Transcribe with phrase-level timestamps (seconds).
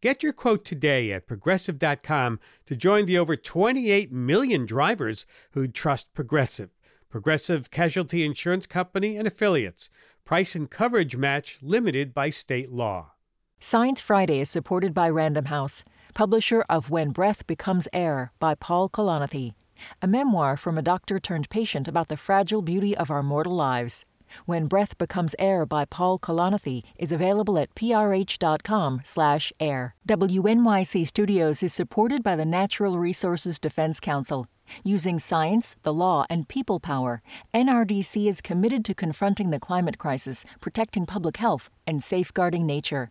[0.00, 6.14] Get your quote today at progressive.com to join the over 28 million drivers who trust
[6.14, 6.70] Progressive.
[7.10, 9.90] Progressive Casualty Insurance Company and affiliates.
[10.24, 13.14] Price and coverage match limited by state law.
[13.58, 15.82] Science Friday is supported by Random House,
[16.14, 19.54] publisher of When Breath Becomes Air by Paul Kalanithi,
[20.00, 24.04] a memoir from a doctor turned patient about the fragile beauty of our mortal lives.
[24.46, 29.94] When Breath Becomes Air by Paul Kalanithi is available at prh.com slash air.
[30.08, 34.46] WNYC Studios is supported by the Natural Resources Defense Council.
[34.84, 37.22] Using science, the law, and people power,
[37.54, 43.10] NRDC is committed to confronting the climate crisis, protecting public health, and safeguarding nature.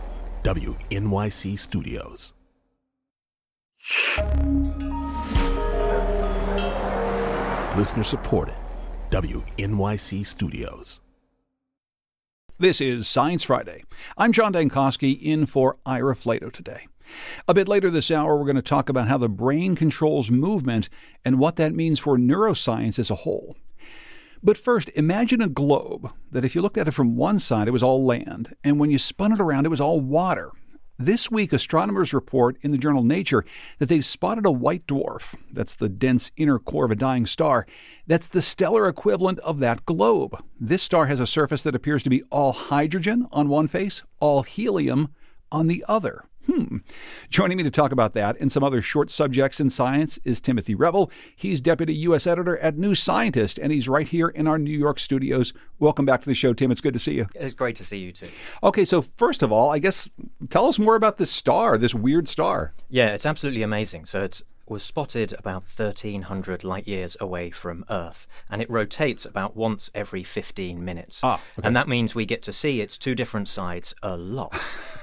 [0.43, 2.33] WNYC Studios.
[7.77, 8.55] Listener supported.
[9.11, 11.01] WNYC Studios.
[12.57, 13.83] This is Science Friday.
[14.17, 16.87] I'm John Dankosky in for Ira Flatow today.
[17.47, 20.89] A bit later this hour, we're going to talk about how the brain controls movement
[21.23, 23.57] and what that means for neuroscience as a whole.
[24.43, 27.71] But first, imagine a globe that if you looked at it from one side, it
[27.71, 30.51] was all land, and when you spun it around, it was all water.
[30.97, 33.43] This week, astronomers report in the journal Nature
[33.79, 35.35] that they've spotted a white dwarf.
[35.51, 37.65] That's the dense inner core of a dying star.
[38.05, 40.43] That's the stellar equivalent of that globe.
[40.59, 44.43] This star has a surface that appears to be all hydrogen on one face, all
[44.43, 45.13] helium
[45.51, 46.25] on the other.
[46.47, 46.77] Hmm.
[47.29, 50.73] Joining me to talk about that and some other short subjects in science is Timothy
[50.73, 51.11] Revell.
[51.35, 52.25] He's deputy U.S.
[52.25, 55.53] editor at New Scientist, and he's right here in our New York studios.
[55.79, 56.71] Welcome back to the show, Tim.
[56.71, 57.27] It's good to see you.
[57.35, 58.29] It's great to see you too.
[58.63, 60.09] Okay, so first of all, I guess
[60.49, 62.73] tell us more about this star, this weird star.
[62.89, 64.05] Yeah, it's absolutely amazing.
[64.05, 69.53] So it's was spotted about 1300 light years away from Earth, and it rotates about
[69.53, 71.19] once every 15 minutes.
[71.23, 71.67] Ah, okay.
[71.67, 74.57] And that means we get to see its two different sides a lot.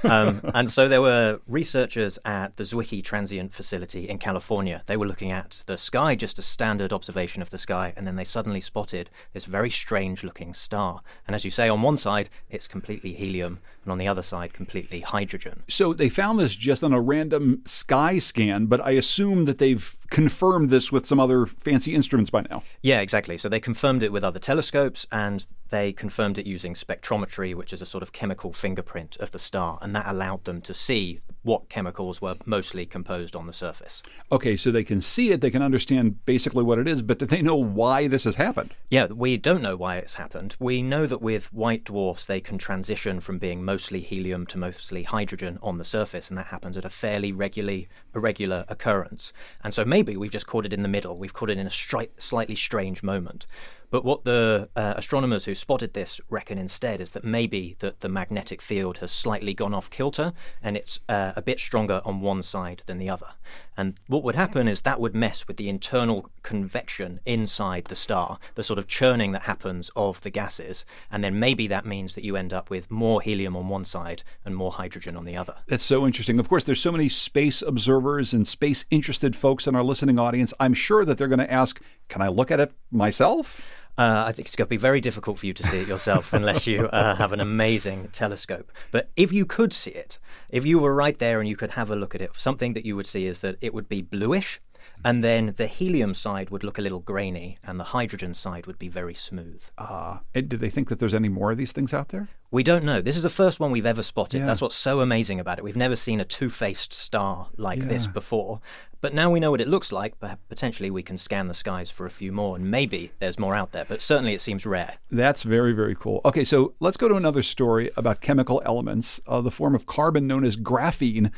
[0.04, 4.82] um, and so there were researchers at the Zwicky Transient Facility in California.
[4.86, 8.16] They were looking at the sky, just a standard observation of the sky, and then
[8.16, 11.02] they suddenly spotted this very strange looking star.
[11.26, 14.53] And as you say, on one side, it's completely helium, and on the other side,
[14.53, 15.62] completely hydrogen.
[15.66, 19.97] So they found this just on a random sky scan, but I assume that they've
[20.10, 22.62] confirmed this with some other fancy instruments by now.
[22.82, 23.36] Yeah, exactly.
[23.36, 27.82] So they confirmed it with other telescopes and they confirmed it using spectrometry, which is
[27.82, 31.69] a sort of chemical fingerprint of the star, and that allowed them to see what
[31.69, 34.02] chemicals were mostly composed on the surface.
[34.32, 37.26] Okay, so they can see it, they can understand basically what it is, but do
[37.26, 38.75] they know why this has happened?
[38.90, 40.56] Yeah, we don't know why it's happened.
[40.58, 45.02] We know that with white dwarfs, they can transition from being mostly helium to mostly
[45.02, 49.32] hydrogen on the surface, and that happens at a fairly regularly irregular occurrence.
[49.62, 51.19] And so maybe we've just caught it in the middle.
[51.19, 53.47] We've caught it in a stri- slightly strange moment.
[53.91, 58.09] But what the uh, astronomers who spotted this reckon instead is that maybe that the
[58.09, 60.32] magnetic field has slightly gone off kilter
[60.62, 63.28] and it's uh, a bit stronger on one side than the other.
[63.76, 68.38] And what would happen is that would mess with the internal convection inside the star,
[68.56, 72.25] the sort of churning that happens of the gases, and then maybe that means that
[72.25, 75.55] you end up with more helium on one side and more hydrogen on the other.
[75.69, 76.38] That's so interesting.
[76.41, 80.52] Of course, there's so many space observers and space interested folks in our listening audience.
[80.58, 83.61] I'm sure that they're going to ask, can I look at it myself?
[83.98, 86.32] Uh, I think it's going to be very difficult for you to see it yourself
[86.40, 88.70] unless you uh, have an amazing telescope.
[88.92, 91.90] But if you could see it, if you were right there and you could have
[91.90, 94.60] a look at it, something that you would see is that it would be bluish,
[95.04, 98.78] and then the helium side would look a little grainy, and the hydrogen side would
[98.78, 99.64] be very smooth.
[99.76, 102.28] Uh, do they think that there's any more of these things out there?
[102.50, 103.02] We don't know.
[103.02, 104.38] This is the first one we've ever spotted.
[104.38, 104.46] Yeah.
[104.46, 105.64] That's what's so amazing about it.
[105.64, 108.60] We've never seen a two faced star like this before.
[109.02, 110.18] But now we know what it looks like.
[110.18, 113.54] But potentially we can scan the skies for a few more, and maybe there's more
[113.54, 113.84] out there.
[113.84, 114.94] But certainly it seems rare.
[115.10, 116.22] That's very, very cool.
[116.24, 120.26] Okay, so let's go to another story about chemical elements, uh, the form of carbon
[120.26, 121.30] known as graphene.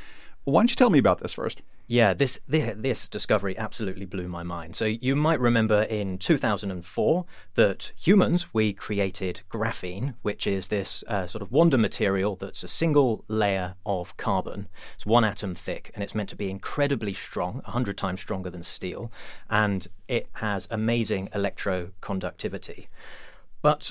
[0.45, 1.61] Why don't you tell me about this first?
[1.91, 4.77] Yeah, this, this this discovery absolutely blew my mind.
[4.77, 11.27] So you might remember in 2004 that humans we created graphene, which is this uh,
[11.27, 14.69] sort of wonder material that's a single layer of carbon.
[14.95, 18.63] It's one atom thick, and it's meant to be incredibly strong, 100 times stronger than
[18.63, 19.11] steel,
[19.51, 22.87] and it has amazing electroconductivity.
[23.63, 23.91] But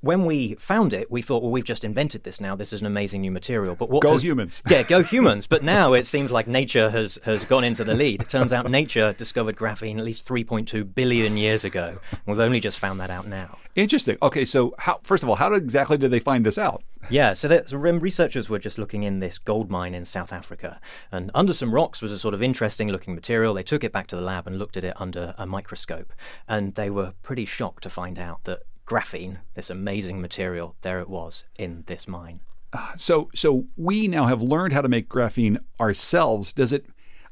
[0.00, 2.54] when we found it, we thought, well, we've just invented this now.
[2.54, 3.74] This is an amazing new material.
[3.74, 4.62] But what go has, humans?
[4.68, 5.46] Yeah, go humans.
[5.46, 8.22] But now it seems like nature has has gone into the lead.
[8.22, 11.98] It turns out nature discovered graphene at least 3.2 billion years ago.
[12.26, 13.58] We've only just found that out now.
[13.74, 14.16] Interesting.
[14.22, 16.82] Okay, so how, first of all, how exactly did they find this out?
[17.10, 20.80] Yeah, so, that, so researchers were just looking in this gold mine in South Africa,
[21.12, 23.54] and under some rocks was a sort of interesting looking material.
[23.54, 26.12] They took it back to the lab and looked at it under a microscope,
[26.48, 31.08] and they were pretty shocked to find out that graphene, this amazing material, there it
[31.08, 32.40] was in this mine.
[32.72, 36.52] Ah, so, so we now have learned how to make graphene ourselves.
[36.52, 36.86] Does it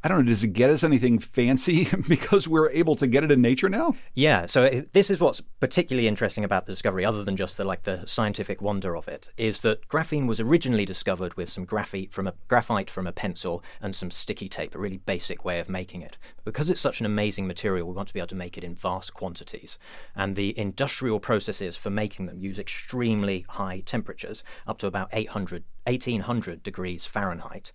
[0.05, 3.31] I don't know, does it get us anything fancy because we're able to get it
[3.31, 3.97] in nature now?
[4.13, 7.85] Yeah, so this is what's particularly interesting about the discovery, other than just the like
[7.85, 12.27] the scientific wonder of it, is that graphene was originally discovered with some graphite from
[12.27, 16.03] a graphite from a pencil and some sticky tape, a really basic way of making
[16.03, 16.19] it.
[16.45, 18.75] Because it's such an amazing material, we want to be able to make it in
[18.75, 19.79] vast quantities,
[20.15, 25.65] and the industrial processes for making them use extremely high temperatures, up to about 800
[25.87, 27.73] 1800 degrees Fahrenheit.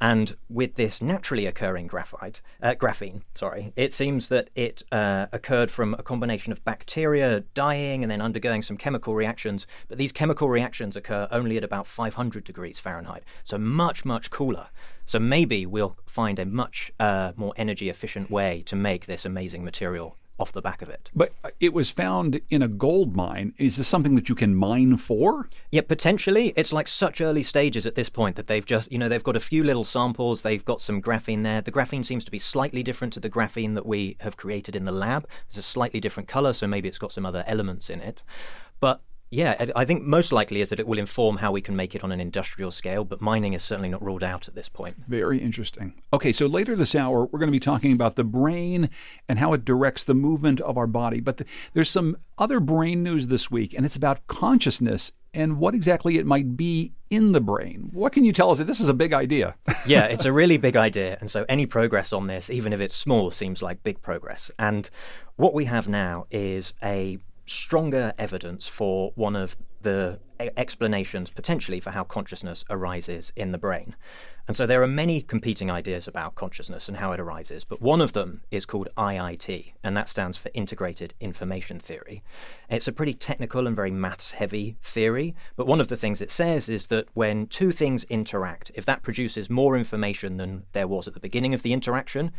[0.00, 5.70] And with this naturally occurring graphite, uh, graphene, sorry, it seems that it uh, occurred
[5.70, 9.66] from a combination of bacteria dying and then undergoing some chemical reactions.
[9.88, 14.68] But these chemical reactions occur only at about 500 degrees Fahrenheit, so much, much cooler.
[15.06, 19.64] So maybe we'll find a much uh, more energy efficient way to make this amazing
[19.64, 21.08] material off the back of it.
[21.14, 23.54] But uh, it was found in a gold mine.
[23.56, 25.48] Is this something that you can mine for?
[25.70, 26.52] Yeah, potentially.
[26.56, 29.36] It's like such early stages at this point that they've just, you know, they've got
[29.36, 30.42] a few little samples.
[30.42, 31.62] They've got some graphene there.
[31.62, 34.84] The graphene seems to be slightly different to the graphene that we have created in
[34.84, 35.26] the lab.
[35.46, 38.22] It's a slightly different color, so maybe it's got some other elements in it.
[38.80, 39.00] But
[39.32, 42.04] yeah, I think most likely is that it will inform how we can make it
[42.04, 44.96] on an industrial scale, but mining is certainly not ruled out at this point.
[45.08, 45.94] Very interesting.
[46.12, 48.90] Okay, so later this hour, we're going to be talking about the brain
[49.30, 51.18] and how it directs the movement of our body.
[51.18, 55.74] But the, there's some other brain news this week, and it's about consciousness and what
[55.74, 57.88] exactly it might be in the brain.
[57.90, 58.58] What can you tell us?
[58.58, 59.54] This is a big idea.
[59.86, 61.16] yeah, it's a really big idea.
[61.20, 64.50] And so any progress on this, even if it's small, seems like big progress.
[64.58, 64.90] And
[65.36, 67.18] what we have now is a
[67.52, 70.18] stronger evidence for one of the
[70.56, 73.94] explanations potentially for how consciousness arises in the brain.
[74.48, 78.00] And so there are many competing ideas about consciousness and how it arises, but one
[78.00, 82.24] of them is called IIT, and that stands for Integrated Information Theory.
[82.68, 86.30] It's a pretty technical and very maths heavy theory, but one of the things it
[86.30, 91.06] says is that when two things interact, if that produces more information than there was
[91.06, 92.32] at the beginning of the interaction,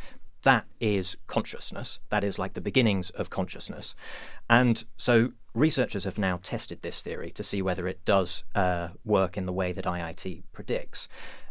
[0.43, 1.99] that is consciousness.
[2.09, 3.95] That is like the beginnings of consciousness.
[4.49, 9.37] And so researchers have now tested this theory to see whether it does uh, work
[9.37, 11.07] in the way that IIT predicts.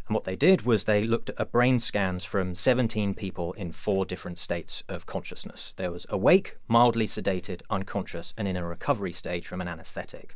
[0.07, 4.05] And what they did was they looked at brain scans from 17 people in four
[4.05, 5.73] different states of consciousness.
[5.77, 10.35] There was awake, mildly sedated, unconscious, and in a recovery stage from an anesthetic.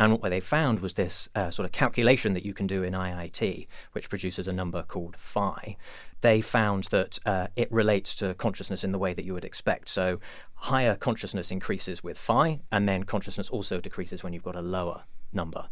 [0.00, 2.94] And what they found was this uh, sort of calculation that you can do in
[2.94, 5.76] IIT, which produces a number called phi.
[6.22, 9.90] They found that uh, it relates to consciousness in the way that you would expect.
[9.90, 10.18] So
[10.54, 15.02] higher consciousness increases with phi, and then consciousness also decreases when you've got a lower
[15.34, 15.68] number.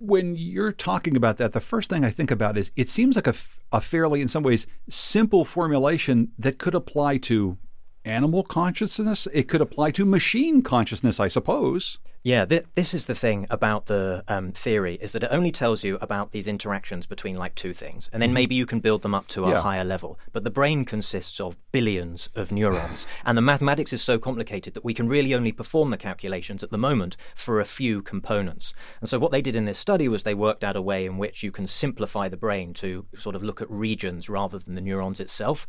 [0.00, 3.28] When you're talking about that, the first thing I think about is it seems like
[3.28, 3.34] a,
[3.70, 7.58] a fairly, in some ways, simple formulation that could apply to
[8.04, 9.28] animal consciousness.
[9.32, 12.00] It could apply to machine consciousness, I suppose.
[12.24, 15.84] Yeah, th- this is the thing about the um, theory is that it only tells
[15.84, 18.34] you about these interactions between like two things, and then mm-hmm.
[18.34, 19.60] maybe you can build them up to a yeah.
[19.60, 20.18] higher level.
[20.32, 24.84] But the brain consists of billions of neurons, and the mathematics is so complicated that
[24.84, 28.74] we can really only perform the calculations at the moment for a few components.
[29.00, 31.18] And so what they did in this study was they worked out a way in
[31.18, 34.80] which you can simplify the brain to sort of look at regions rather than the
[34.80, 35.68] neurons itself,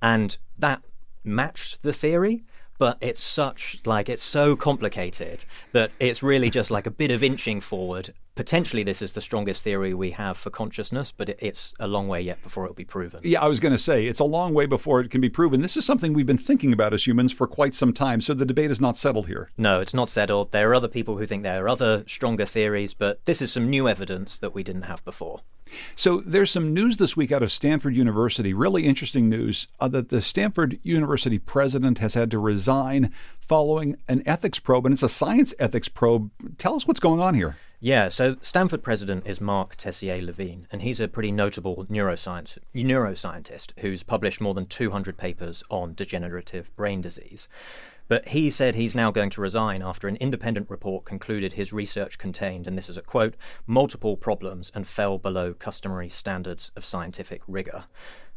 [0.00, 0.82] and that
[1.24, 2.44] matched the theory
[2.78, 7.22] but it's such like it's so complicated that it's really just like a bit of
[7.22, 11.88] inching forward potentially this is the strongest theory we have for consciousness, but it's a
[11.88, 13.18] long way yet before it'll be proven.
[13.24, 15.60] Yeah, I was going to say it's a long way before it can be proven.
[15.60, 18.46] This is something we've been thinking about as humans for quite some time, so the
[18.46, 19.50] debate is not settled here.
[19.58, 20.52] No, it's not settled.
[20.52, 23.68] There are other people who think there are other stronger theories, but this is some
[23.68, 25.40] new evidence that we didn't have before.
[25.96, 30.10] So there's some news this week out of Stanford University, really interesting news uh, that
[30.10, 35.08] the Stanford University president has had to resign following an ethics probe, and it's a
[35.08, 36.30] science ethics probe.
[36.56, 37.56] Tell us what's going on here.
[37.80, 43.70] Yeah, so Stanford president is Marc Tessier Lavigne, and he's a pretty notable neuroscience neuroscientist
[43.78, 47.46] who's published more than 200 papers on degenerative brain disease.
[48.08, 52.18] But he said he's now going to resign after an independent report concluded his research
[52.18, 57.42] contained, and this is a quote, multiple problems and fell below customary standards of scientific
[57.46, 57.84] rigor.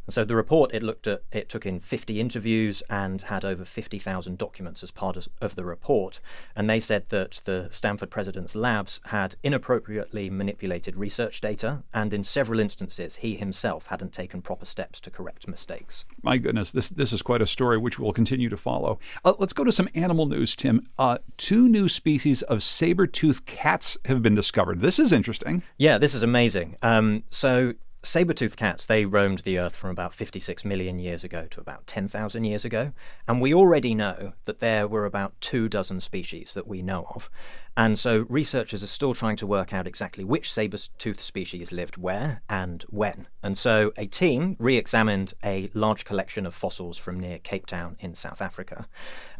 [0.09, 4.37] So the report it looked at it took in 50 interviews and had over 50,000
[4.37, 6.19] documents as part of, of, the report,
[6.55, 12.23] and they said that the Stanford president's labs had inappropriately manipulated research data, and in
[12.23, 16.05] several instances he himself hadn't taken proper steps to correct mistakes.
[16.21, 18.99] My goodness, this this is quite a story which we'll continue to follow.
[19.23, 20.87] Uh, let's go to some animal news, Tim.
[20.97, 24.81] Uh, two new species of saber-toothed cats have been discovered.
[24.81, 25.63] This is interesting.
[25.77, 26.75] Yeah, this is amazing.
[26.81, 31.61] Um, so Saber-toothed cats, they roamed the Earth from about 56 million years ago to
[31.61, 32.93] about 10,000 years ago.
[33.27, 37.29] And we already know that there were about two dozen species that we know of.
[37.77, 42.41] And so researchers are still trying to work out exactly which saber-toothed species lived where
[42.49, 43.27] and when.
[43.43, 47.97] And so a team re examined a large collection of fossils from near Cape Town
[47.99, 48.87] in South Africa.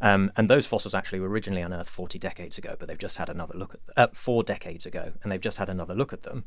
[0.01, 3.29] Um, and those fossils actually were originally unearthed 40 decades ago, but they've just had
[3.29, 6.45] another look at uh, four decades ago, and they've just had another look at them.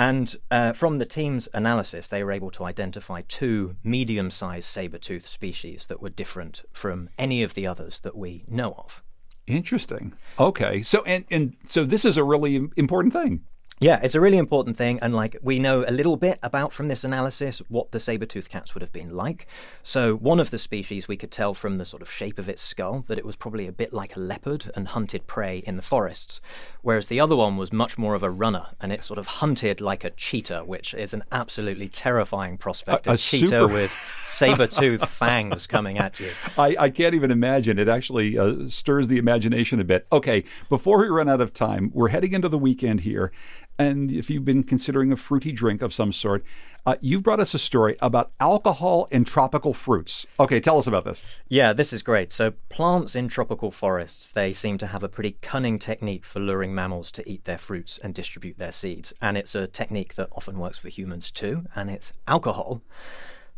[0.00, 4.96] And uh, from the team's analysis, they were able to identify two medium sized saber
[4.96, 9.02] tooth species that were different from any of the others that we know of.
[9.46, 10.14] Interesting.
[10.38, 10.80] Okay.
[10.82, 13.42] So and and so this is a really important thing.
[13.82, 16.88] Yeah, it's a really important thing, and like we know a little bit about from
[16.88, 19.46] this analysis what the saber-toothed cats would have been like.
[19.82, 22.60] So one of the species we could tell from the sort of shape of its
[22.60, 25.82] skull that it was probably a bit like a leopard and hunted prey in the
[25.82, 26.42] forests,
[26.82, 29.80] whereas the other one was much more of a runner and it sort of hunted
[29.80, 33.06] like a cheetah, which is an absolutely terrifying prospect.
[33.06, 33.66] A, a, a cheetah super...
[33.72, 33.92] with
[34.26, 36.30] saber-toothed fangs coming at you.
[36.58, 37.78] I, I, can't even imagine.
[37.78, 40.06] It actually uh, stirs the imagination a bit.
[40.12, 43.32] Okay, before we run out of time, we're heading into the weekend here.
[43.80, 46.44] And if you've been considering a fruity drink of some sort,
[46.84, 50.26] uh, you've brought us a story about alcohol in tropical fruits.
[50.38, 51.24] Okay, tell us about this.
[51.48, 52.30] Yeah, this is great.
[52.30, 56.74] So, plants in tropical forests, they seem to have a pretty cunning technique for luring
[56.74, 59.14] mammals to eat their fruits and distribute their seeds.
[59.22, 62.82] And it's a technique that often works for humans too, and it's alcohol.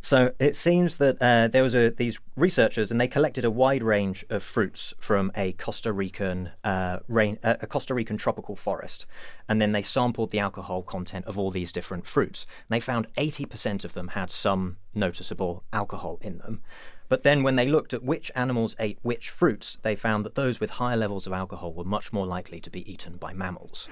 [0.05, 3.85] So it seems that uh, there was a, these researchers, and they collected a wide
[3.85, 9.07] range of fruits from a Costa Rican uh, rain, uh, a Costa Rican tropical forest,
[9.49, 12.49] and then they sampled the alcohol content of all these different fruits.
[12.69, 16.63] And they found 80% of them had some noticeable alcohol in them.
[17.09, 20.59] But then, when they looked at which animals ate which fruits, they found that those
[20.59, 23.87] with higher levels of alcohol were much more likely to be eaten by mammals.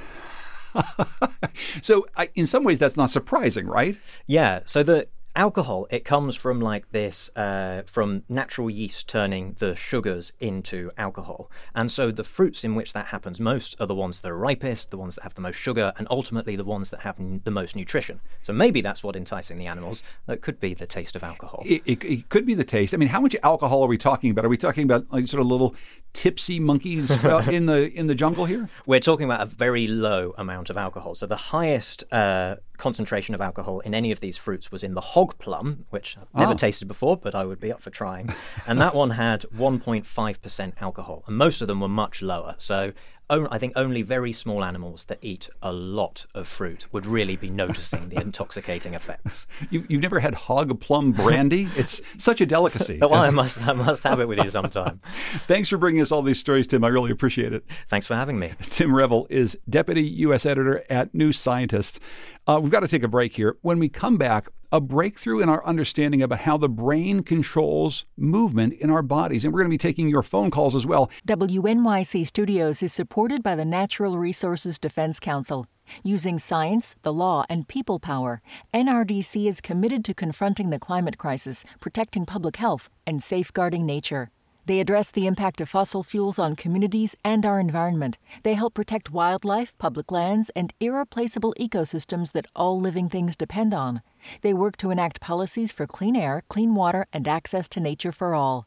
[1.82, 3.96] so, I, in some ways, that's not surprising, right?
[4.26, 4.60] Yeah.
[4.64, 5.06] So the
[5.36, 11.50] alcohol it comes from like this uh, from natural yeast turning the sugars into alcohol.
[11.74, 14.90] And so the fruits in which that happens most are the ones that are ripest
[14.90, 17.76] the ones that have the most sugar and ultimately the ones that have the most
[17.76, 18.20] nutrition.
[18.42, 21.62] So maybe that's what enticing the animals that could be the taste of alcohol.
[21.64, 22.94] It, it, it, could be the taste.
[22.94, 24.44] I mean how much alcohol are we talking about?
[24.44, 25.74] Are we talking about like sort of little
[26.12, 28.68] tipsy monkeys uh, in the in the jungle here?
[28.86, 31.14] We're talking about a very low amount of alcohol.
[31.14, 35.00] So the highest uh, concentration of alcohol in any of these fruits was in the
[35.00, 36.56] hog plum, which I've never oh.
[36.56, 38.34] tasted before, but I would be up for trying.
[38.66, 42.54] and that one had 1.5% alcohol, and most of them were much lower.
[42.58, 42.92] So
[43.30, 47.48] I think only very small animals that eat a lot of fruit would really be
[47.48, 49.46] noticing the intoxicating effects.
[49.70, 51.68] You, have never had hog plum brandy?
[51.76, 52.98] It's such a delicacy.
[53.00, 55.00] well, I must, I must have it with you sometime.
[55.46, 56.82] Thanks for bringing us all these stories, Tim.
[56.82, 57.64] I really appreciate it.
[57.86, 58.52] Thanks for having me.
[58.62, 60.44] Tim Revell is Deputy U.S.
[60.44, 62.00] Editor at New Scientist.
[62.48, 63.56] Uh, we've got to take a break here.
[63.62, 68.74] When we come back, a breakthrough in our understanding about how the brain controls movement
[68.74, 69.44] in our bodies.
[69.44, 71.10] And we're going to be taking your phone calls as well.
[71.26, 75.66] WNYC Studios is supported by the Natural Resources Defense Council.
[76.04, 78.40] Using science, the law, and people power,
[78.72, 84.30] NRDC is committed to confronting the climate crisis, protecting public health, and safeguarding nature.
[84.66, 88.18] They address the impact of fossil fuels on communities and our environment.
[88.42, 94.02] They help protect wildlife, public lands, and irreplaceable ecosystems that all living things depend on.
[94.42, 98.34] They work to enact policies for clean air, clean water, and access to nature for
[98.34, 98.66] all.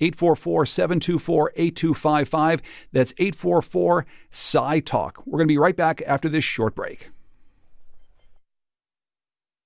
[0.00, 2.62] 844 724 8255.
[2.92, 5.22] That's 844 Sci Talk.
[5.26, 7.10] We're going to be right back after this short break.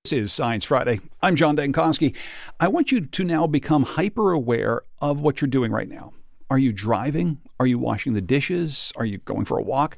[0.03, 0.99] This is Science Friday.
[1.21, 2.13] I'm John Dankosky.
[2.59, 6.11] I want you to now become hyper aware of what you're doing right now.
[6.49, 7.39] Are you driving?
[7.57, 8.91] Are you washing the dishes?
[8.97, 9.97] Are you going for a walk?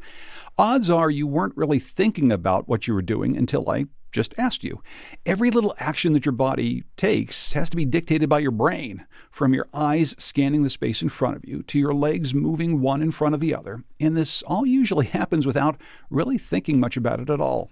[0.60, 4.64] Odds are you weren't really thinking about what you were doing until I just asked
[4.64, 4.82] you.
[5.26, 9.54] Every little action that your body takes has to be dictated by your brain, from
[9.54, 13.12] your eyes scanning the space in front of you to your legs moving one in
[13.12, 13.84] front of the other.
[14.00, 15.80] And this all usually happens without
[16.10, 17.70] really thinking much about it at all.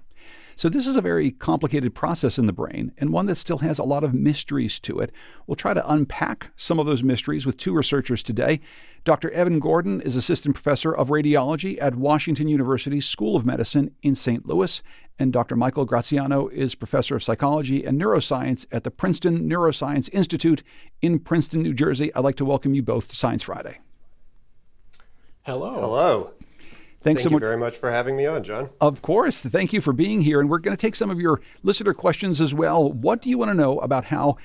[0.55, 3.79] So, this is a very complicated process in the brain and one that still has
[3.79, 5.11] a lot of mysteries to it.
[5.47, 8.59] We'll try to unpack some of those mysteries with two researchers today.
[9.03, 9.31] Dr.
[9.31, 14.45] Evan Gordon is assistant professor of radiology at Washington University School of Medicine in St.
[14.45, 14.81] Louis,
[15.19, 15.55] and Dr.
[15.55, 20.63] Michael Graziano is professor of psychology and neuroscience at the Princeton Neuroscience Institute
[21.01, 22.13] in Princeton, New Jersey.
[22.13, 23.79] I'd like to welcome you both to Science Friday.
[25.43, 25.73] Hello.
[25.79, 26.31] Hello.
[27.03, 27.41] Thanks Thank so you much.
[27.41, 28.69] very much for having me on, John.
[28.79, 29.41] Of course.
[29.41, 30.39] Thank you for being here.
[30.39, 32.89] And we're going to take some of your listener questions as well.
[32.91, 34.37] What do you want to know about how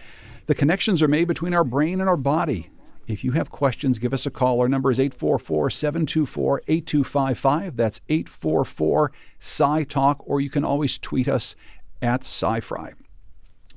[0.46, 2.70] the connections are made between our brain and our body?
[3.08, 4.60] If you have questions, give us a call.
[4.60, 7.76] Our number is 844 724 8255.
[7.76, 11.56] That's 844 Sci Talk, or you can always tweet us
[12.02, 12.92] at SciFri.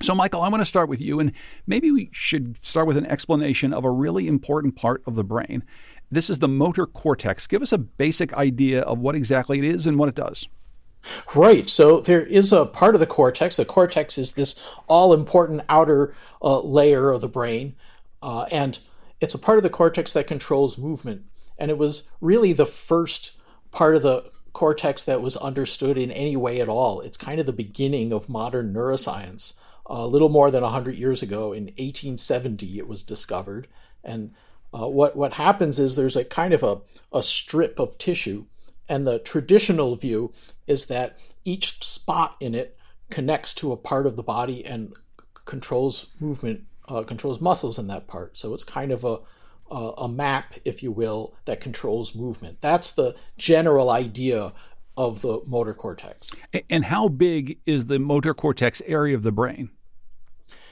[0.01, 1.31] So, Michael, I want to start with you, and
[1.65, 5.63] maybe we should start with an explanation of a really important part of the brain.
[6.11, 7.47] This is the motor cortex.
[7.47, 10.49] Give us a basic idea of what exactly it is and what it does.
[11.33, 11.69] Right.
[11.69, 13.55] So there is a part of the cortex.
[13.55, 17.75] The cortex is this all important outer uh, layer of the brain.
[18.21, 18.77] Uh, and
[19.21, 21.23] it's a part of the cortex that controls movement.
[21.57, 23.39] And it was really the first
[23.71, 26.99] part of the cortex that was understood in any way at all.
[26.99, 29.53] It's kind of the beginning of modern neuroscience.
[29.85, 33.67] a little more than 100 years ago, in 1870, it was discovered.
[34.03, 34.33] And
[34.73, 36.81] uh, what, what happens is there's a kind of a,
[37.13, 38.45] a strip of tissue
[38.91, 40.33] and the traditional view
[40.67, 42.77] is that each spot in it
[43.09, 44.93] connects to a part of the body and
[45.45, 48.37] controls movement, uh, controls muscles in that part.
[48.37, 49.19] So it's kind of a,
[49.69, 52.59] a, a map, if you will, that controls movement.
[52.61, 54.53] That's the general idea
[54.97, 56.31] of the motor cortex.
[56.69, 59.69] And how big is the motor cortex area of the brain?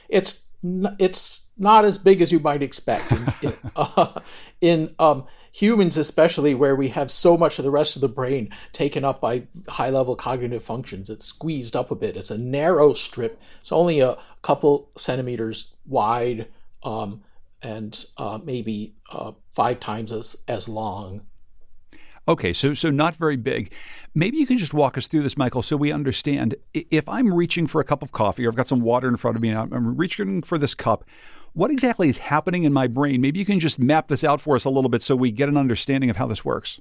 [0.08, 4.20] It's it's not as big as you might expect in, in, uh,
[4.60, 8.50] in um, humans, especially where we have so much of the rest of the brain
[8.72, 11.10] taken up by high level cognitive functions.
[11.10, 12.16] It's squeezed up a bit.
[12.16, 13.40] It's a narrow strip.
[13.58, 16.48] It's only a couple centimeters wide
[16.82, 17.22] um,
[17.62, 21.22] and uh, maybe uh, five times as, as long.
[22.28, 23.72] Okay, so so not very big.
[24.14, 26.54] Maybe you can just walk us through this, Michael, so we understand.
[26.74, 29.36] If I'm reaching for a cup of coffee, or I've got some water in front
[29.36, 31.04] of me, and I'm reaching for this cup,
[31.52, 33.20] what exactly is happening in my brain?
[33.20, 35.48] Maybe you can just map this out for us a little bit so we get
[35.48, 36.80] an understanding of how this works.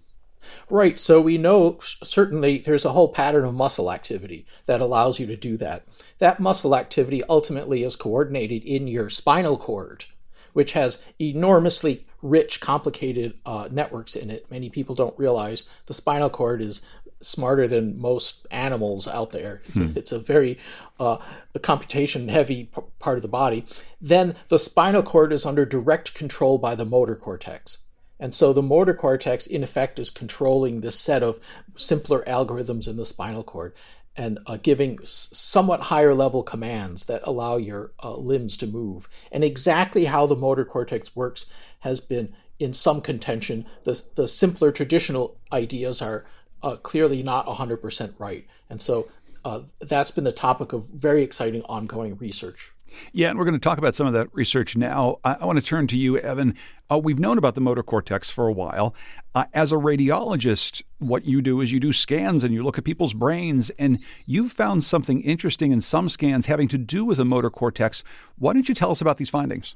[0.69, 0.97] Right.
[0.97, 5.35] So we know certainly there's a whole pattern of muscle activity that allows you to
[5.35, 5.85] do that.
[6.19, 10.05] That muscle activity ultimately is coordinated in your spinal cord,
[10.53, 14.49] which has enormously rich, complicated uh, networks in it.
[14.49, 16.87] Many people don't realize the spinal cord is
[17.21, 19.61] smarter than most animals out there.
[19.65, 19.87] It's, hmm.
[19.87, 20.57] a, it's a, very
[20.99, 21.17] uh,
[21.61, 23.65] computation heavy p- part of the body.
[23.99, 27.85] Then the spinal cord is under direct control by the motor cortex.
[28.19, 31.39] And so the motor cortex, in effect, is controlling this set of
[31.75, 33.73] simpler algorithms in the spinal cord
[34.15, 39.07] and uh, giving s- somewhat higher level commands that allow your uh, limbs to move.
[39.31, 43.65] And exactly how the motor cortex works has been in some contention.
[43.85, 46.25] The, the simpler traditional ideas are
[46.63, 48.45] uh, clearly not 100% right.
[48.69, 49.07] And so
[49.45, 52.71] uh, that's been the topic of very exciting ongoing research.
[53.13, 55.19] Yeah, and we're going to talk about some of that research now.
[55.23, 56.55] I, I want to turn to you, Evan.
[56.91, 58.95] Uh, we've known about the motor cortex for a while.
[59.35, 62.83] Uh, as a radiologist, what you do is you do scans and you look at
[62.83, 67.25] people's brains, and you've found something interesting in some scans having to do with the
[67.25, 68.03] motor cortex.
[68.37, 69.75] Why don't you tell us about these findings?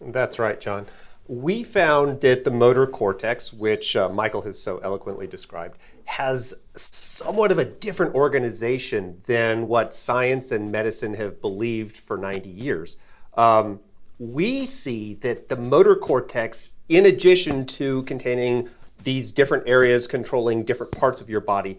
[0.00, 0.86] That's right, John.
[1.26, 7.50] We found that the motor cortex, which uh, Michael has so eloquently described, has somewhat
[7.50, 12.98] of a different organization than what science and medicine have believed for 90 years.
[13.38, 13.80] Um,
[14.18, 18.68] we see that the motor cortex, in addition to containing
[19.02, 21.78] these different areas controlling different parts of your body,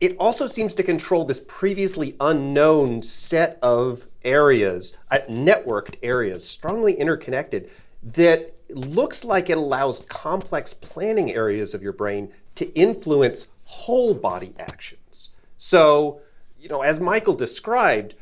[0.00, 6.92] it also seems to control this previously unknown set of areas, uh, networked areas, strongly
[6.94, 7.70] interconnected,
[8.14, 14.54] that looks like it allows complex planning areas of your brain to influence whole body
[14.58, 15.30] actions.
[15.58, 16.20] So,
[16.58, 18.14] you know, as Michael described,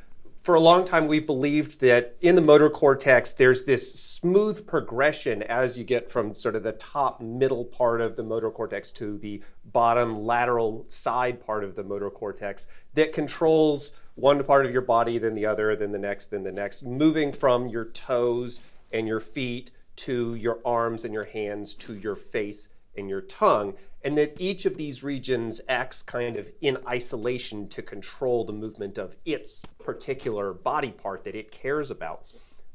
[0.45, 5.43] for a long time we believed that in the motor cortex there's this smooth progression
[5.45, 9.17] as you get from sort of the top middle part of the motor cortex to
[9.19, 14.83] the bottom lateral side part of the motor cortex that controls one part of your
[14.83, 18.61] body then the other then the next then the next moving from your toes
[18.93, 23.75] and your feet to your arms and your hands to your face and your tongue,
[24.03, 28.99] and that each of these regions acts kind of in isolation to control the movement
[28.99, 32.27] of its particular body part that it cares about.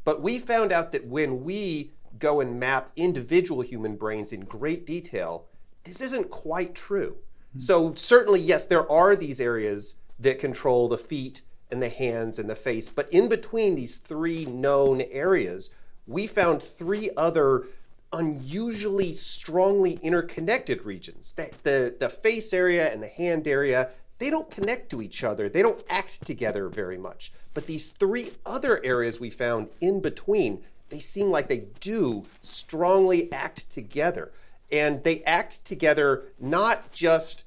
[0.04, 4.86] But we found out that when we go and map individual human brains in great
[4.86, 5.46] detail,
[5.84, 7.16] this isn't quite true.
[7.52, 7.60] Mm-hmm.
[7.62, 12.50] So, certainly, yes, there are these areas that control the feet and the hands and
[12.50, 15.70] the face, but in between these three known areas,
[16.10, 17.68] we found three other
[18.12, 21.34] unusually strongly interconnected regions.
[21.36, 25.48] The, the, the face area and the hand area, they don't connect to each other.
[25.48, 27.32] They don't act together very much.
[27.54, 33.32] But these three other areas we found in between, they seem like they do strongly
[33.32, 34.32] act together.
[34.72, 37.44] And they act together not just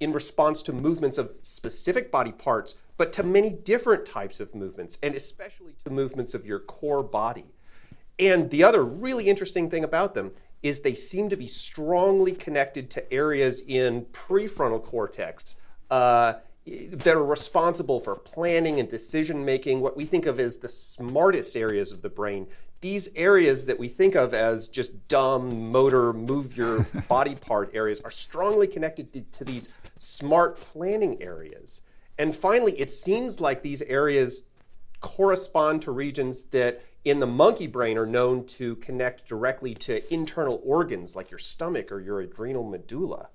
[0.00, 4.98] in response to movements of specific body parts, but to many different types of movements,
[5.02, 7.46] and especially to movements of your core body.
[8.18, 12.90] And the other really interesting thing about them is they seem to be strongly connected
[12.90, 15.56] to areas in prefrontal cortex
[15.90, 16.34] uh,
[16.66, 21.56] that are responsible for planning and decision making, what we think of as the smartest
[21.56, 22.46] areas of the brain.
[22.80, 28.00] These areas that we think of as just dumb motor, move your body part areas
[28.00, 31.82] are strongly connected to, to these smart planning areas.
[32.18, 34.42] And finally, it seems like these areas
[35.00, 40.60] correspond to regions that in the monkey brain are known to connect directly to internal
[40.64, 43.28] organs like your stomach or your adrenal medulla.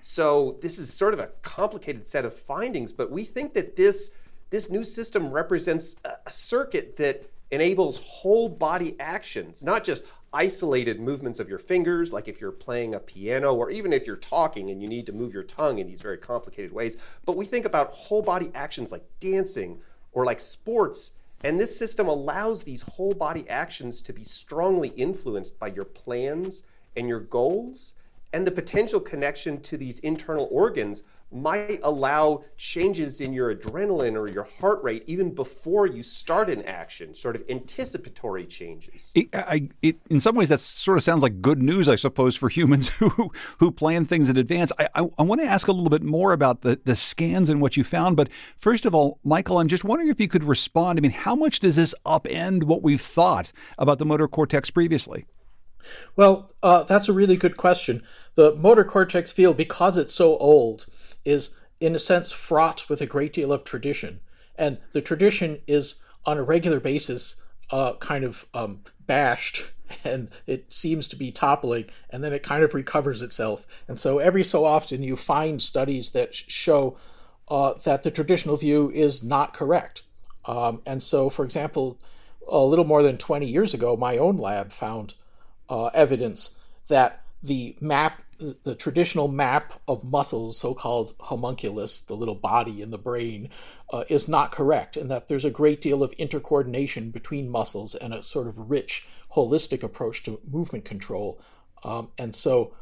[0.00, 4.10] So this is sort of a complicated set of findings, but we think that this
[4.48, 11.38] this new system represents a, circuit that enables whole body actions, not just isolated movements
[11.38, 14.80] of your fingers, like if you're playing a piano or even if you're talking and
[14.80, 16.96] you need to move your tongue in these very complicated ways.
[17.26, 19.78] But we think about whole body actions like dancing
[20.12, 21.10] or like sports
[21.44, 26.62] and this system allows these whole body actions to be strongly influenced by your plans
[26.96, 27.94] and your goals
[28.32, 34.28] and the potential connection to these internal organs might allow changes in your adrenaline or
[34.28, 39.10] your heart rate even before you start an action, sort of anticipatory changes.
[39.14, 42.34] It, I, it, in some ways, that sort of sounds like good news, I suppose,
[42.34, 44.72] for humans who who plan things in advance.
[44.78, 47.60] I, I, I want to ask a little bit more about the, the scans and
[47.60, 48.16] what you found.
[48.16, 50.98] But first of all, Michael, I'm just wondering if you could respond.
[50.98, 55.26] I mean, how much does this upend what we've thought about the motor cortex previously?
[56.16, 58.02] Well, uh, that's a really good question.
[58.34, 60.86] The motor cortex field, because it's so old,
[61.24, 64.20] is in a sense fraught with a great deal of tradition.
[64.56, 69.72] And the tradition is on a regular basis uh, kind of um, bashed
[70.04, 73.66] and it seems to be toppling and then it kind of recovers itself.
[73.86, 76.96] And so every so often you find studies that show
[77.48, 80.02] uh, that the traditional view is not correct.
[80.44, 81.98] Um, and so, for example,
[82.46, 85.14] a little more than 20 years ago, my own lab found
[85.68, 92.80] uh, evidence that the map the traditional map of muscles, so-called homunculus, the little body
[92.82, 93.50] in the brain,
[93.92, 98.14] uh, is not correct, and that there's a great deal of intercoordination between muscles and
[98.14, 101.40] a sort of rich, holistic approach to movement control.
[101.82, 102.74] Um, and so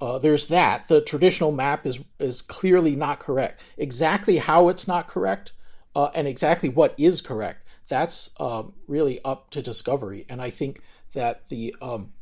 [0.00, 0.88] uh, there's that.
[0.88, 3.62] The traditional map is is clearly not correct.
[3.76, 5.52] Exactly how it's not correct,
[5.94, 10.26] uh, and exactly what is correct, that's um, really up to discovery.
[10.28, 10.82] And I think
[11.14, 12.12] that the um,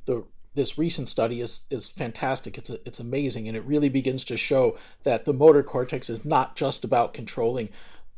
[0.56, 2.58] this recent study is is fantastic.
[2.58, 6.24] It's a, it's amazing, and it really begins to show that the motor cortex is
[6.24, 7.68] not just about controlling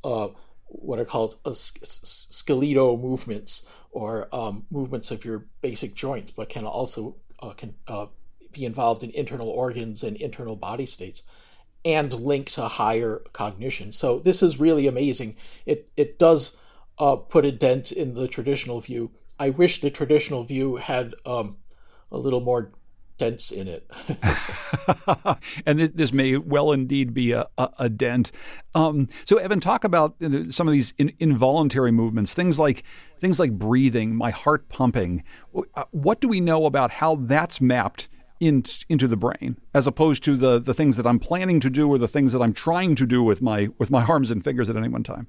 [0.05, 0.29] uh,
[0.67, 6.65] what are called uh, skeletal movements or um, movements of your basic joints, but can
[6.65, 8.07] also uh, can uh,
[8.53, 11.25] be involved in internal organs and internal body states,
[11.85, 13.93] and link to higher cognition.
[13.93, 15.37] So this is really amazing.
[15.67, 16.61] It it does
[16.99, 19.11] uh, put a dent in the traditional view.
[19.41, 21.57] I wish the traditional view had um,
[22.11, 22.73] a little more
[23.19, 23.91] dents in it.
[25.67, 28.33] and this, this, may well indeed be a, a, a dent.
[28.75, 30.15] Um, so, Evan, talk about
[30.51, 32.85] some of these in, involuntary movements, things like
[33.21, 35.25] things like breathing, my heart pumping.
[35.75, 38.09] Uh, what do we know about how that's mapped?
[38.41, 41.89] In, into the brain, as opposed to the the things that I'm planning to do
[41.89, 44.71] or the things that I'm trying to do with my with my arms and fingers
[44.71, 45.27] at any one time.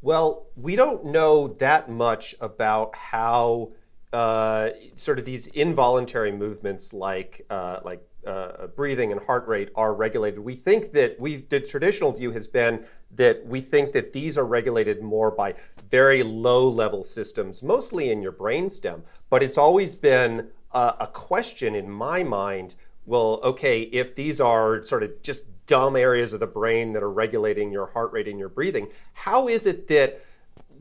[0.00, 3.72] Well, we don't know that much about how
[4.12, 9.94] uh, sort of these involuntary movements like uh, like uh, breathing and heart rate are
[9.94, 10.40] regulated.
[10.40, 12.84] We think that we the traditional view has been
[13.16, 15.54] that we think that these are regulated more by
[15.90, 19.00] very low level systems, mostly in your brainstem.
[19.30, 22.74] But it's always been a, a question in my mind.
[23.06, 27.10] Well, okay, if these are sort of just dumb areas of the brain that are
[27.10, 30.24] regulating your heart rate and your breathing, how is it that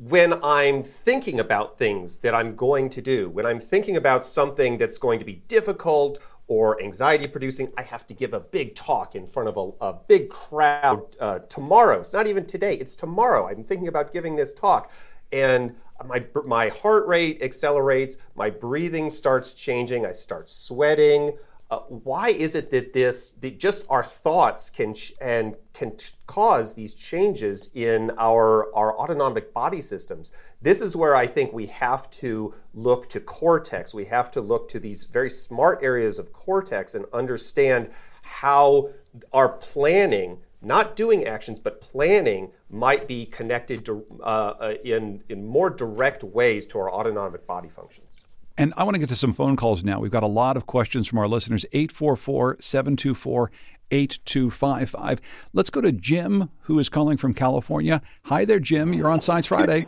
[0.07, 4.77] when I'm thinking about things that I'm going to do, when I'm thinking about something
[4.77, 9.15] that's going to be difficult or anxiety producing, I have to give a big talk
[9.15, 11.99] in front of a, a big crowd uh, tomorrow.
[11.99, 13.49] It's not even today, it's tomorrow.
[13.49, 14.89] I'm thinking about giving this talk.
[15.33, 21.37] And my, my heart rate accelerates, my breathing starts changing, I start sweating,
[21.71, 26.07] uh, why is it that this the, just our thoughts can sh- and can t-
[26.25, 30.31] cause these changes in our our autonomic body systems?
[30.61, 33.93] This is where i think we have to look to cortex.
[33.93, 37.89] We have to look to these very smart areas of cortex and understand
[38.23, 38.89] how
[39.31, 45.45] our planning not doing actions but planning might be connected to, uh, uh, in in
[45.45, 48.25] more direct ways to our autonomic body functions
[48.59, 50.01] and I want to get to some phone calls now.
[50.01, 53.51] We've got a lot of questions from our listeners 844 724
[53.89, 55.21] 8255.
[55.53, 58.01] Let's go to Jim, who is calling from California.
[58.25, 58.93] Hi there, Jim.
[58.93, 59.87] You're on Science Friday.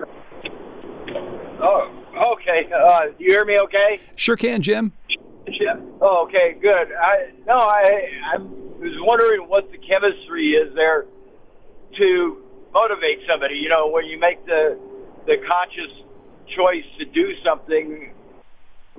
[1.61, 2.71] Oh, okay.
[2.73, 3.99] Uh, you hear me okay?
[4.15, 4.93] Sure can, Jim.
[5.47, 5.75] Yeah.
[5.99, 6.93] Oh, okay, good.
[6.95, 11.05] I no, I I was wondering what the chemistry is there
[11.97, 13.55] to motivate somebody.
[13.55, 14.79] You know, when you make the
[15.25, 15.91] the conscious
[16.55, 18.13] choice to do something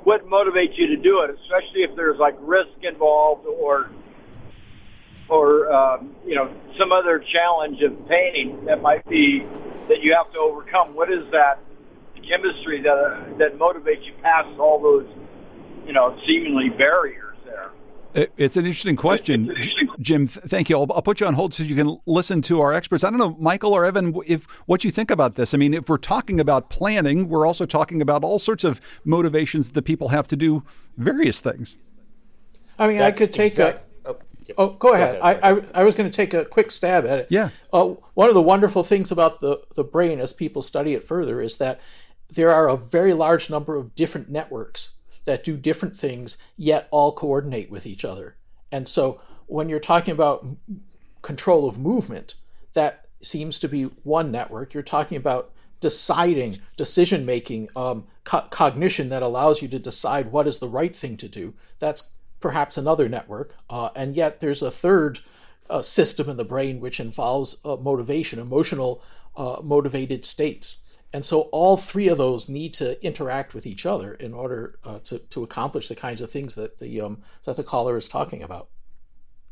[0.04, 3.90] what motivates you to do it, especially if there's like risk involved or
[5.28, 9.46] or um, you know some other challenge of painting that might be
[9.88, 10.94] that you have to overcome.
[10.94, 11.60] What is that
[12.28, 15.06] chemistry that uh, that motivates you past all those
[15.86, 17.21] you know seemingly barriers?
[18.14, 19.54] It's an interesting question,
[19.98, 20.26] Jim.
[20.26, 20.78] Thank you.
[20.78, 23.04] I'll, I'll, put you on hold so you can listen to our experts.
[23.04, 25.54] I don't know, Michael or Evan, if what you think about this.
[25.54, 29.70] I mean, if we're talking about planning, we're also talking about all sorts of motivations
[29.70, 30.62] that people have to do
[30.98, 31.78] various things.
[32.78, 34.10] I mean, That's I could take exact- a.
[34.10, 34.18] Oh,
[34.58, 35.20] oh go ahead.
[35.20, 35.40] Go ahead.
[35.42, 37.26] I, I, I, was going to take a quick stab at it.
[37.30, 37.48] Yeah.
[37.72, 41.40] Uh, one of the wonderful things about the, the brain, as people study it further,
[41.40, 41.80] is that
[42.28, 47.12] there are a very large number of different networks that do different things yet all
[47.12, 48.36] coordinate with each other.
[48.70, 50.46] And so when you're talking about
[51.20, 52.34] control of movement,
[52.74, 54.74] that seems to be one network.
[54.74, 60.46] You're talking about deciding, decision making, um, co- cognition that allows you to decide what
[60.46, 61.54] is the right thing to do.
[61.78, 63.54] That's perhaps another network.
[63.68, 65.20] Uh, and yet there's a third
[65.70, 69.02] uh, system in the brain which involves uh, motivation, emotional
[69.36, 70.81] uh, motivated states.
[71.12, 75.00] And so all three of those need to interact with each other in order uh,
[75.04, 78.42] to, to accomplish the kinds of things that the um, that the caller is talking
[78.42, 78.68] about.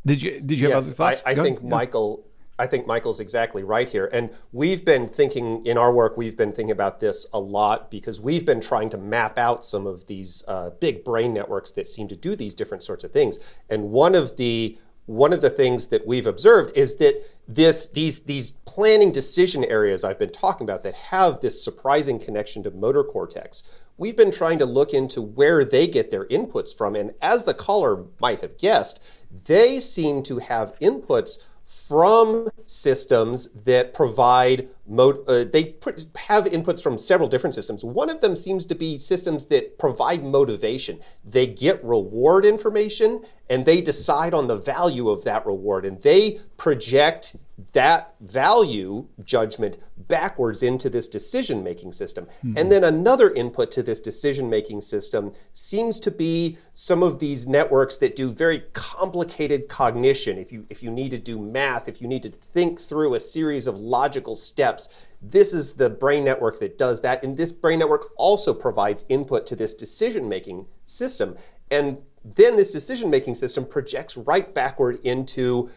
[0.07, 1.23] Did you did you yes, have other thoughts?
[1.27, 2.25] I, I think Michael
[2.61, 4.11] I think Michael's exactly right here.
[4.12, 8.20] And we've been thinking in our work, we've been thinking about this a lot because
[8.20, 12.07] we've been trying to map out some of these uh, big brain networks that seem
[12.09, 13.38] to do these different sorts of things.
[13.70, 18.21] And one of the one of the things that we've observed is that this these
[18.21, 23.05] these planning decision areas I've been talking about that have this surprising connection to motor
[23.05, 23.63] cortex.
[23.99, 27.55] We've been trying to look into where they get their inputs from and as the
[27.55, 29.01] caller might have guessed,
[29.45, 36.83] they seem to have inputs from systems that provide mo- uh, they put, have inputs
[36.83, 37.85] from several different systems.
[37.85, 41.00] One of them seems to be systems that provide motivation.
[41.24, 46.40] They get reward information and they decide on the value of that reward and they
[46.57, 47.37] project
[47.72, 49.76] that value judgment
[50.09, 52.26] backwards into this decision making system.
[52.44, 52.57] Mm-hmm.
[52.57, 57.46] And then another input to this decision making system seems to be some of these
[57.46, 60.38] networks that do very complicated cognition.
[60.38, 63.20] If you if you need to do math, if you need to think through a
[63.20, 64.80] series of logical steps,
[65.23, 67.23] this is the brain network that does that.
[67.23, 71.37] And this brain network also provides input to this decision making system.
[71.71, 75.71] And then this decision making system projects right backward into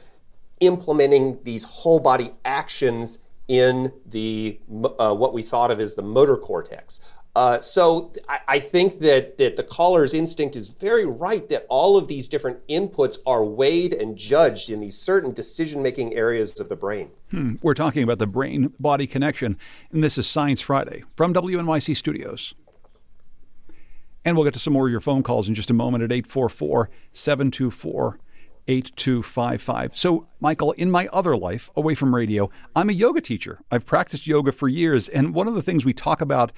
[0.60, 4.60] implementing these whole body actions in the
[5.00, 7.02] uh, what we thought of as the motor cortex.
[7.36, 11.98] Uh, so I, I, think that, that the caller's instinct is very right that all
[11.98, 16.76] of these different inputs are weighed and judged in these certain decision-making areas of the
[16.76, 17.10] brain.
[17.32, 17.56] Hmm.
[17.64, 19.58] We're talking about the brain-body connection,
[19.92, 22.54] and this is Science Friday from WNYC Studios.
[24.24, 26.12] And we'll get to some more of your phone calls in just a moment at
[26.12, 28.20] 844 724
[28.68, 29.98] 8255.
[29.98, 33.60] So, Michael, in my other life, away from radio, I'm a yoga teacher.
[33.70, 35.10] I've practiced yoga for years.
[35.10, 36.54] And one of the things we talk about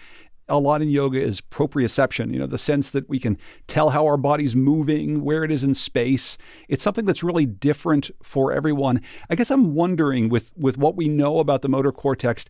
[0.47, 4.05] a lot in yoga is proprioception, you know, the sense that we can tell how
[4.05, 6.37] our body's moving, where it is in space.
[6.67, 9.01] It's something that's really different for everyone.
[9.29, 12.45] I guess I'm wondering with with what we know about the motor cortex,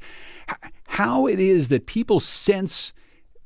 [0.87, 2.93] how it is that people sense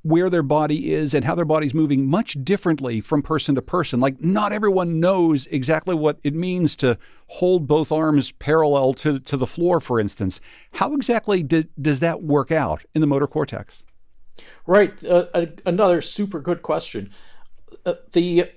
[0.01, 3.99] where their body is and how their body's moving much differently from person to person.
[3.99, 9.35] Like, not everyone knows exactly what it means to hold both arms parallel to, to
[9.35, 10.39] the floor, for instance.
[10.73, 13.83] How exactly did, does that work out in the motor cortex?
[14.65, 15.03] Right.
[15.03, 15.25] Uh,
[15.65, 17.11] another super good question.
[17.85, 18.51] Uh, the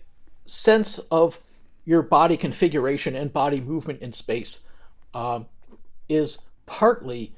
[0.47, 1.39] sense of
[1.85, 4.69] your body configuration and body movement in space
[5.15, 5.41] uh,
[6.09, 7.35] is partly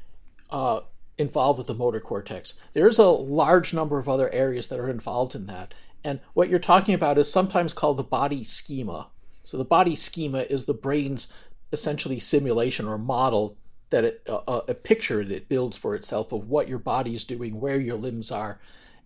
[0.50, 0.80] uh,
[1.18, 2.60] involved with the motor cortex.
[2.72, 5.74] There's a large number of other areas that are involved in that.
[6.02, 9.08] And what you're talking about is sometimes called the body schema.
[9.42, 11.32] So the body schema is the brain's
[11.72, 13.56] essentially simulation or model
[13.90, 17.14] that it, uh, uh a picture that it builds for itself of what your body
[17.14, 18.58] is doing, where your limbs are.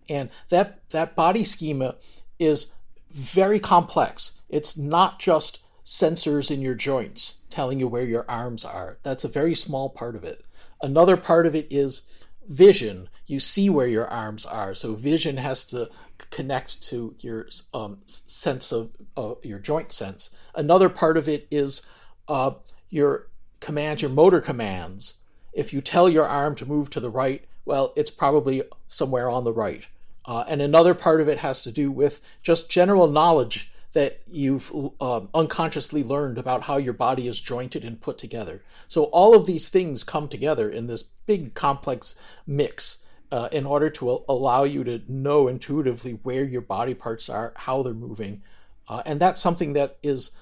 [0.07, 1.95] And that that body schema
[2.39, 2.73] is
[3.11, 4.41] very complex.
[4.49, 8.99] It's not just sensors in your joints telling you where your arms are.
[9.03, 10.45] That's a very small part of it.
[10.81, 12.07] Another part of it is
[12.47, 13.09] vision.
[13.25, 14.73] You see where your arms are.
[14.73, 15.89] So vision has to
[16.29, 20.37] connect to your um, sense of uh, your joint sense.
[20.55, 21.87] Another part of it is
[22.27, 22.51] uh,
[22.89, 23.27] your
[23.59, 25.15] commands, your motor commands.
[25.53, 29.43] If you tell your arm to move to the right, well, it's probably somewhere on
[29.43, 29.87] the right.
[30.25, 34.71] Uh, and another part of it has to do with just general knowledge that you've
[35.01, 38.61] um, unconsciously learned about how your body is jointed and put together.
[38.87, 43.89] So all of these things come together in this big complex mix uh, in order
[43.89, 48.41] to allow you to know intuitively where your body parts are, how they're moving.
[48.87, 50.35] Uh, and that's something that is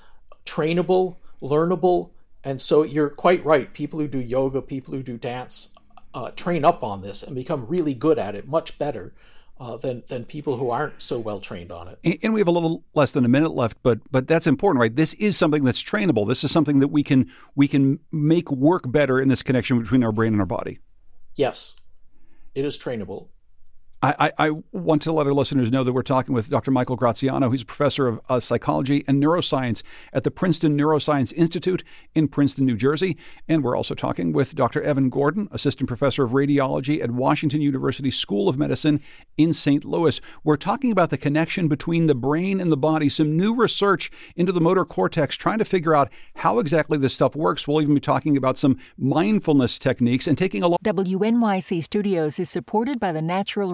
[0.45, 2.10] trainable, learnable.
[2.48, 3.74] And so you're quite right.
[3.74, 5.76] People who do yoga, people who do dance,
[6.14, 9.14] uh, train up on this and become really good at it, much better
[9.60, 12.20] uh, than than people who aren't so well trained on it.
[12.24, 14.96] And we have a little less than a minute left, but but that's important, right?
[14.96, 16.26] This is something that's trainable.
[16.26, 20.02] This is something that we can we can make work better in this connection between
[20.02, 20.80] our brain and our body.
[21.36, 21.76] Yes,
[22.56, 23.28] it is trainable.
[24.04, 26.70] I, I, want to let our listeners know that we're talking with Dr.
[26.70, 27.50] Michael Graziano.
[27.50, 29.82] He's a professor of uh, psychology and neuroscience
[30.14, 31.84] at the Princeton Neuroscience Institute
[32.14, 33.18] in Princeton, New Jersey.
[33.48, 34.84] And we're also talking with Dr.
[34.84, 39.02] Evan Gordon, assistant professor of radiology at Washington University School of Medicine
[39.36, 39.84] in St.
[39.84, 40.22] Louis.
[40.44, 44.52] We're talking about the connection between the brain and the body, some new research into
[44.52, 47.68] the motor cortex, trying to figure out how exactly this stuff works.
[47.68, 50.82] We'll even be talking about some mindfulness techniques and taking a look.
[50.84, 53.74] WNYC Studios is supported by the Natural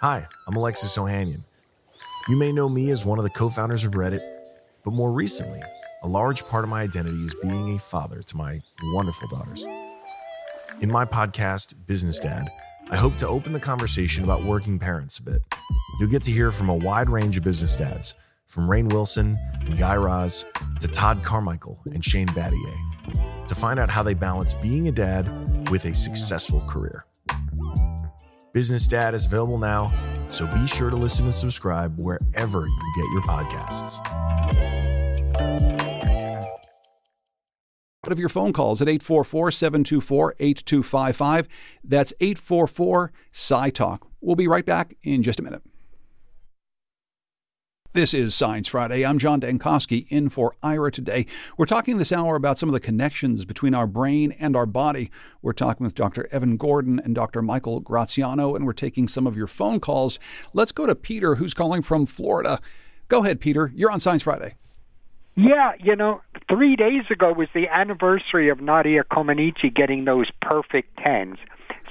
[0.00, 1.42] Hi, I'm Alexis Ohanian.
[2.28, 4.22] You may know me as one of the co-founders of Reddit,
[4.84, 5.60] but more recently,
[6.02, 8.60] a large part of my identity is being a father to my
[8.94, 9.66] wonderful daughters.
[10.80, 12.48] In my podcast, Business Dad,
[12.90, 15.42] I hope to open the conversation about working parents a bit.
[15.98, 18.14] You'll get to hear from a wide range of business dads
[18.48, 20.44] from Rainn Wilson and Guy Raz
[20.80, 25.70] to Todd Carmichael and Shane Battier, to find out how they balance being a dad
[25.70, 27.04] with a successful career.
[28.52, 29.92] Business Dad is available now,
[30.30, 34.04] so be sure to listen and subscribe wherever you get your podcasts.
[38.06, 41.48] Out of your phone calls at 844 724 8255.
[41.84, 44.06] That's 844 Sci Talk.
[44.22, 45.62] We'll be right back in just a minute.
[47.98, 49.04] This is Science Friday.
[49.04, 51.26] I'm John Dankosky in for Ira today.
[51.56, 55.10] We're talking this hour about some of the connections between our brain and our body.
[55.42, 56.28] We're talking with Dr.
[56.30, 57.42] Evan Gordon and Dr.
[57.42, 60.20] Michael Graziano, and we're taking some of your phone calls.
[60.52, 62.60] Let's go to Peter, who's calling from Florida.
[63.08, 63.72] Go ahead, Peter.
[63.74, 64.54] You're on Science Friday.
[65.34, 70.96] Yeah, you know, three days ago was the anniversary of Nadia Comaneci getting those perfect
[70.98, 71.38] tens.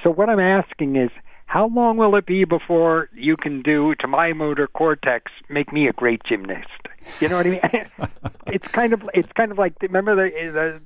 [0.06, 1.10] So what I'm asking is,
[1.48, 5.88] how long will it be before you can do to my motor cortex make me
[5.88, 6.68] a great gymnast?
[7.22, 8.10] You know what I mean?
[8.48, 10.82] it's kind of it's kind of like remember the, the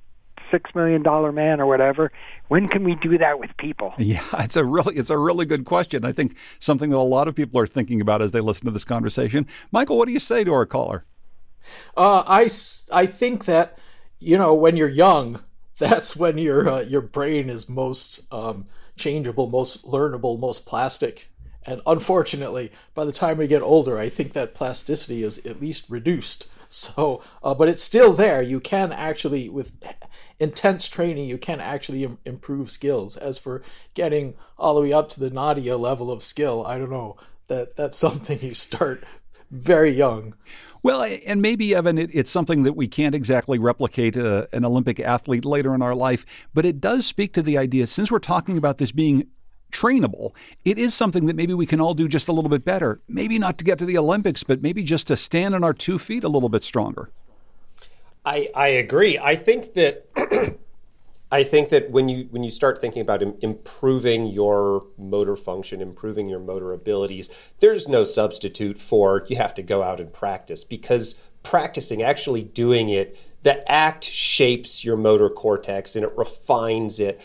[0.51, 2.11] six million dollar man or whatever.
[2.47, 3.95] When can we do that with people?
[3.97, 6.05] Yeah, it's a really it's a really good question.
[6.05, 8.71] I think something that a lot of people are thinking about as they listen to
[8.71, 9.47] this conversation.
[9.71, 11.05] Michael, what do you say to our caller?
[11.97, 12.49] Uh, I
[12.93, 13.79] I think that
[14.19, 15.39] you know when you're young
[15.79, 21.29] that's when your uh, your brain is most um, changeable, most learnable, most plastic.
[21.65, 25.89] And unfortunately, by the time we get older, I think that plasticity is at least
[25.89, 26.47] reduced.
[26.73, 28.41] So, uh, but it's still there.
[28.41, 29.73] You can actually, with
[30.39, 33.17] intense training, you can actually Im- improve skills.
[33.17, 33.61] As for
[33.93, 37.17] getting all the way up to the Nadia level of skill, I don't know.
[37.47, 39.03] That that's something you start
[39.51, 40.35] very young.
[40.83, 44.99] Well, and maybe, Evan, it, it's something that we can't exactly replicate uh, an Olympic
[44.99, 48.57] athlete later in our life, but it does speak to the idea, since we're talking
[48.57, 49.27] about this being
[49.71, 50.31] trainable,
[50.65, 52.99] it is something that maybe we can all do just a little bit better.
[53.07, 55.97] Maybe not to get to the Olympics, but maybe just to stand on our two
[55.97, 57.09] feet a little bit stronger.
[58.25, 59.17] I, I agree.
[59.17, 60.05] I think that
[61.31, 65.81] I think that when you when you start thinking about Im- improving your motor function,
[65.81, 67.29] improving your motor abilities,
[67.59, 72.89] there's no substitute for you have to go out and practice because practicing, actually doing
[72.89, 77.21] it, the act shapes your motor cortex and it refines it.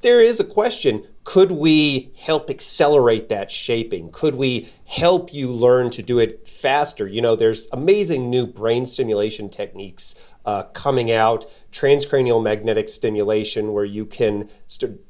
[0.00, 4.10] There is a question could we help accelerate that shaping?
[4.10, 7.06] Could we help you learn to do it faster?
[7.06, 13.84] You know, there's amazing new brain stimulation techniques uh, coming out, transcranial magnetic stimulation, where
[13.84, 15.00] you can st-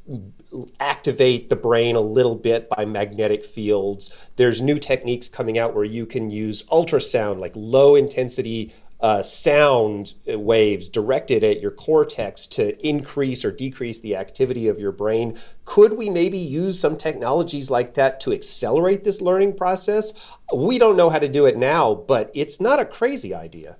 [0.80, 4.10] activate the brain a little bit by magnetic fields.
[4.36, 10.14] There's new techniques coming out where you can use ultrasound, like low intensity uh, sound
[10.28, 15.36] waves directed at your cortex to increase or decrease the activity of your brain.
[15.64, 20.12] Could we maybe use some technologies like that to accelerate this learning process?
[20.54, 23.76] We don't know how to do it now, but it's not a crazy idea.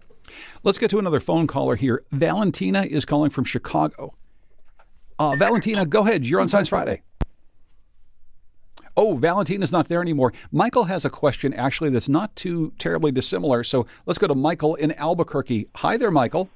[0.65, 2.05] Let's get to another phone caller here.
[2.13, 4.15] Valentina is calling from Chicago.
[5.19, 6.25] Uh, Valentina, go ahead.
[6.25, 7.03] You're on Science Friday.
[8.97, 10.33] Oh, Valentina's not there anymore.
[10.53, 13.65] Michael has a question actually that's not too terribly dissimilar.
[13.65, 15.69] So let's go to Michael in Albuquerque.
[15.77, 16.49] Hi there, Michael.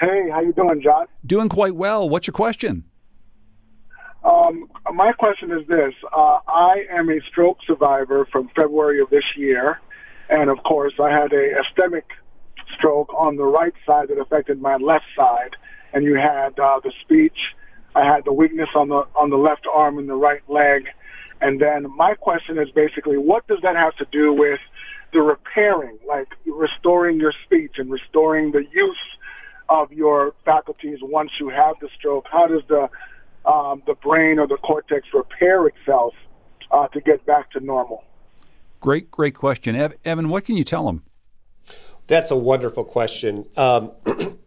[0.00, 1.06] Hey, how you doing, John?
[1.24, 2.08] Doing quite well.
[2.08, 2.84] What's your question?
[4.24, 9.24] Um, my question is this: uh, I am a stroke survivor from February of this
[9.36, 9.80] year,
[10.28, 12.04] and of course, I had a ischemic
[12.76, 15.56] stroke on the right side that affected my left side,
[15.92, 17.36] and you had uh, the speech
[17.94, 20.86] I had the weakness on the on the left arm and the right leg.
[21.40, 24.60] And then my question is basically, what does that have to do with
[25.12, 28.96] the repairing, like restoring your speech and restoring the use
[29.68, 32.26] of your faculties once you have the stroke?
[32.30, 32.88] How does the
[33.48, 36.14] um, the brain or the cortex repair itself
[36.70, 38.04] uh, to get back to normal?
[38.80, 40.28] Great, great question, Evan.
[40.28, 41.02] What can you tell them?
[42.06, 43.46] That's a wonderful question.
[43.56, 43.92] Um,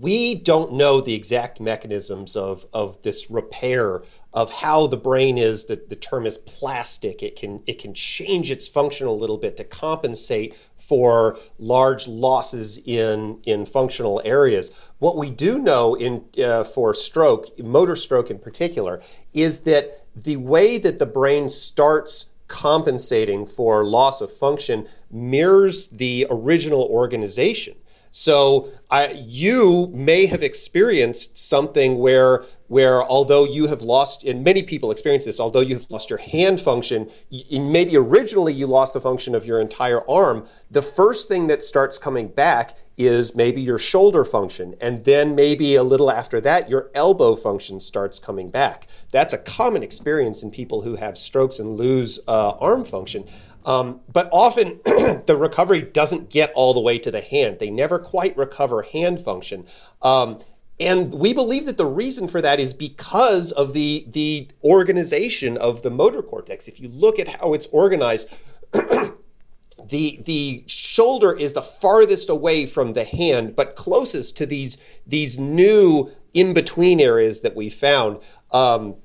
[0.00, 4.02] we don't know the exact mechanisms of, of this repair
[4.34, 8.50] of how the brain is the, the term is plastic it can it can change
[8.50, 15.16] its function a little bit to compensate for large losses in in functional areas what
[15.16, 20.78] we do know in uh, for stroke motor stroke in particular is that the way
[20.78, 27.74] that the brain starts compensating for loss of function mirrors the original organization
[28.10, 34.62] so I, you may have experienced something where, where although you have lost, and many
[34.62, 39.00] people experience this, although you have lost your hand function, maybe originally you lost the
[39.00, 40.46] function of your entire arm.
[40.70, 45.76] The first thing that starts coming back is maybe your shoulder function, and then maybe
[45.76, 48.87] a little after that, your elbow function starts coming back.
[49.10, 53.24] That's a common experience in people who have strokes and lose uh, arm function.
[53.64, 57.58] Um, but often the recovery doesn't get all the way to the hand.
[57.58, 59.66] They never quite recover hand function.
[60.02, 60.40] Um,
[60.80, 65.82] and we believe that the reason for that is because of the, the organization of
[65.82, 66.68] the motor cortex.
[66.68, 68.28] If you look at how it's organized,
[68.72, 75.38] the the shoulder is the farthest away from the hand, but closest to these these
[75.38, 78.18] new in between areas that we found.
[78.50, 78.96] Um,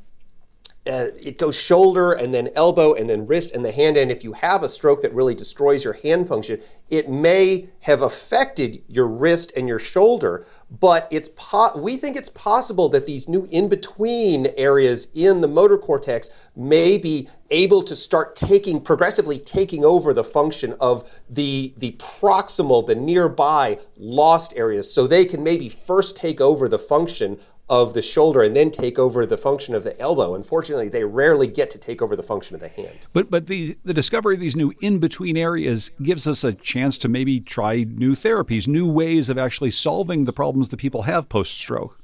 [0.85, 3.95] uh, it goes shoulder and then elbow and then wrist and the hand.
[3.95, 8.01] And if you have a stroke that really destroys your hand function, it may have
[8.01, 10.45] affected your wrist and your shoulder.
[10.79, 15.47] But it's po- we think it's possible that these new in between areas in the
[15.47, 21.73] motor cortex may be able to start taking progressively taking over the function of the
[21.77, 27.39] the proximal, the nearby lost areas, so they can maybe first take over the function
[27.69, 30.35] of the shoulder and then take over the function of the elbow.
[30.35, 32.97] Unfortunately, they rarely get to take over the function of the hand.
[33.13, 36.97] But but the the discovery of these new in between areas gives us a chance
[36.99, 41.29] to maybe try new therapies, new ways of actually solving the problems that people have
[41.29, 41.99] post stroke.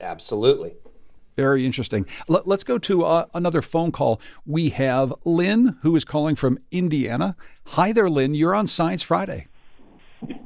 [0.00, 0.74] Absolutely.
[1.36, 2.06] Very interesting.
[2.30, 4.20] L- let's go to uh, another phone call.
[4.46, 7.36] We have Lynn, who is calling from Indiana.
[7.66, 8.34] Hi there, Lynn.
[8.34, 9.48] You're on Science Friday.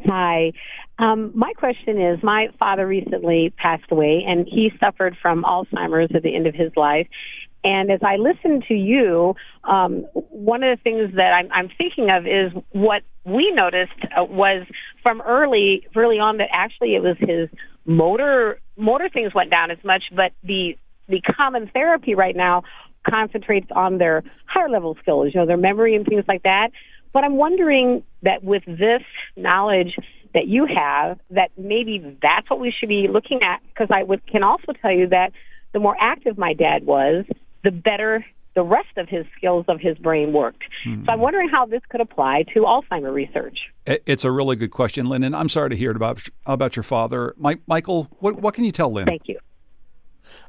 [0.06, 0.52] Hi.
[0.98, 6.22] Um, my question is my father recently passed away, and he suffered from Alzheimer's at
[6.22, 7.06] the end of his life.
[7.62, 12.08] And as I listen to you, um, one of the things that I'm, I'm thinking
[12.10, 14.66] of is what we noticed uh, was
[15.02, 17.48] from early, early on that actually it was his
[17.86, 20.76] motor motor things went down as much, but the
[21.08, 22.62] the common therapy right now
[23.08, 26.68] concentrates on their higher level skills, you know, their memory and things like that.
[27.12, 29.02] But I'm wondering that with this
[29.36, 29.96] knowledge
[30.34, 33.61] that you have, that maybe that's what we should be looking at.
[33.68, 35.32] Because I would, can also tell you that
[35.72, 37.24] the more active my dad was,
[37.64, 40.62] the better the rest of his skills of his brain worked.
[40.86, 41.04] Mm-hmm.
[41.04, 43.58] So I'm wondering how this could apply to Alzheimer research.
[43.86, 47.34] It's a really good question, Lynn, and I'm sorry to hear about about your father,
[47.36, 48.08] Mike, Michael.
[48.18, 49.06] What what can you tell Lynn?
[49.06, 49.38] Thank you.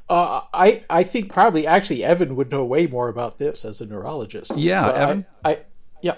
[0.08, 3.86] Uh, I I think probably actually Evan would know way more about this as a
[3.86, 4.56] neurologist.
[4.56, 5.26] Yeah, but Evan.
[5.44, 5.58] I, I
[6.02, 6.16] yeah.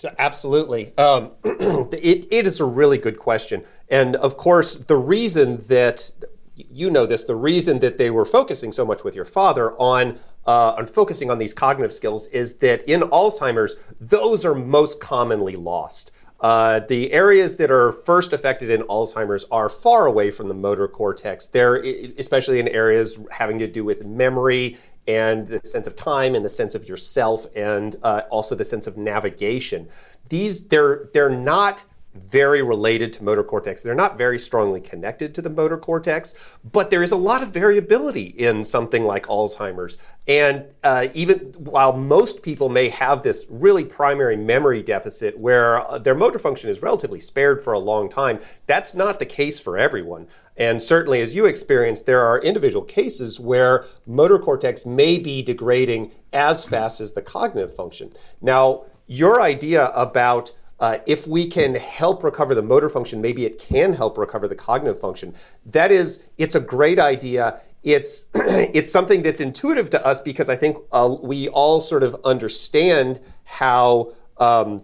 [0.00, 5.62] So absolutely, um, it it is a really good question, and of course the reason
[5.68, 6.10] that
[6.54, 10.18] you know this, the reason that they were focusing so much with your father on
[10.46, 15.56] uh, on focusing on these cognitive skills is that in Alzheimer's, those are most commonly
[15.56, 16.12] lost.
[16.40, 20.88] Uh, the areas that are first affected in Alzheimer's are far away from the motor
[20.88, 21.46] cortex.
[21.48, 21.76] They're
[22.16, 26.50] especially in areas having to do with memory and the sense of time and the
[26.50, 29.88] sense of yourself and uh, also the sense of navigation.
[30.28, 31.82] These they're they're not
[32.14, 33.82] very related to motor cortex.
[33.82, 36.34] They're not very strongly connected to the motor cortex,
[36.72, 39.96] but there is a lot of variability in something like Alzheimer's.
[40.26, 45.98] And uh, even while most people may have this really primary memory deficit where uh,
[45.98, 49.78] their motor function is relatively spared for a long time, that's not the case for
[49.78, 50.26] everyone.
[50.56, 56.12] And certainly, as you experienced, there are individual cases where motor cortex may be degrading
[56.32, 58.12] as fast as the cognitive function.
[58.42, 63.58] Now, your idea about uh, if we can help recover the motor function, maybe it
[63.58, 65.34] can help recover the cognitive function.
[65.66, 67.60] That is, it's a great idea.
[67.82, 72.16] It's it's something that's intuitive to us because I think uh, we all sort of
[72.24, 74.14] understand how.
[74.38, 74.82] Um,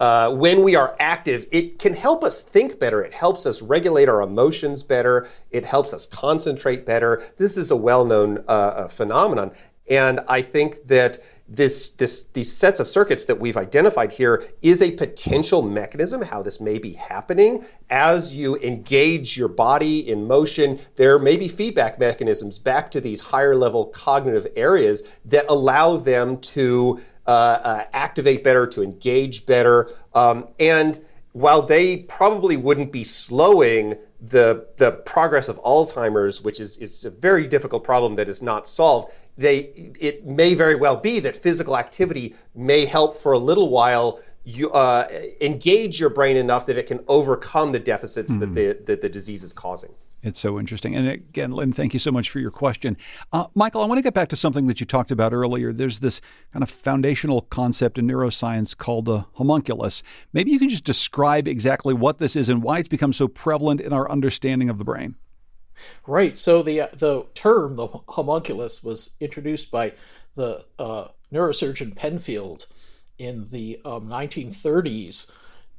[0.00, 3.02] uh, when we are active, it can help us think better.
[3.02, 5.28] It helps us regulate our emotions better.
[5.50, 7.28] It helps us concentrate better.
[7.36, 9.50] This is a well known uh, phenomenon.
[9.88, 11.18] And I think that
[11.48, 16.42] this, this, these sets of circuits that we've identified here is a potential mechanism how
[16.42, 17.64] this may be happening.
[17.88, 23.18] As you engage your body in motion, there may be feedback mechanisms back to these
[23.18, 29.90] higher level cognitive areas that allow them to activate better, to engage better.
[30.14, 36.76] Um, and while they probably wouldn't be slowing the the progress of Alzheimer's, which is,
[36.78, 41.20] is a very difficult problem that is not solved, they it may very well be
[41.20, 45.06] that physical activity may help for a little while you uh,
[45.40, 48.40] engage your brain enough that it can overcome the deficits mm.
[48.40, 48.54] that hmm.
[48.54, 49.92] the that the disease is causing.
[50.22, 50.96] It's so interesting.
[50.96, 52.96] And again, Lynn, thank you so much for your question.
[53.32, 55.72] Uh, Michael, I want to get back to something that you talked about earlier.
[55.72, 56.20] There's this
[56.52, 60.02] kind of foundational concept in neuroscience called the homunculus.
[60.32, 63.80] Maybe you can just describe exactly what this is and why it's become so prevalent
[63.80, 65.14] in our understanding of the brain.
[66.06, 66.36] Right.
[66.36, 69.92] So the uh, the term the homunculus was introduced by
[70.34, 72.66] the uh, neurosurgeon Penfield
[73.18, 75.30] in the um, 1930s,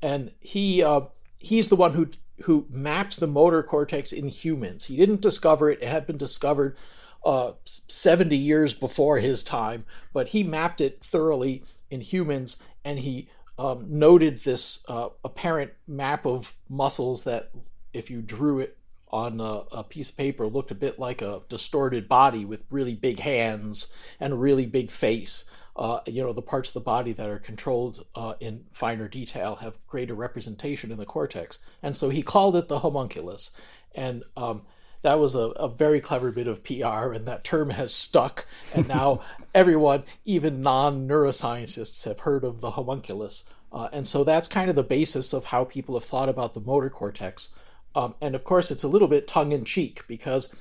[0.01, 1.01] and he uh,
[1.37, 2.09] he's the one who
[2.43, 4.85] who mapped the motor cortex in humans.
[4.85, 6.77] He didn't discover it; it had been discovered
[7.25, 13.29] uh, 70 years before his time, but he mapped it thoroughly in humans, and he
[13.57, 17.51] um, noted this uh, apparent map of muscles that,
[17.93, 18.77] if you drew it
[19.11, 22.93] on a, a, piece of paper looked a bit like a distorted body with really
[22.93, 25.45] big hands and a really big face.
[25.79, 29.55] Uh, you know, the parts of the body that are controlled uh, in finer detail
[29.55, 31.57] have greater representation in the cortex.
[31.81, 33.57] And so he called it the homunculus.
[33.95, 34.63] And um,
[35.03, 38.45] that was a, a, very clever bit of PR, and that term has stuck.
[38.73, 39.21] And now
[39.55, 43.49] everyone, even non neuroscientists, have heard of the homunculus.
[43.71, 46.59] Uh, and so that's kind of the basis of how people have thought about the
[46.59, 47.55] motor cortex.
[47.95, 50.53] Um, and of course, it's a little bit tongue in cheek because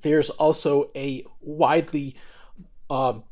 [0.00, 2.16] there's also a widely
[2.88, 3.24] um,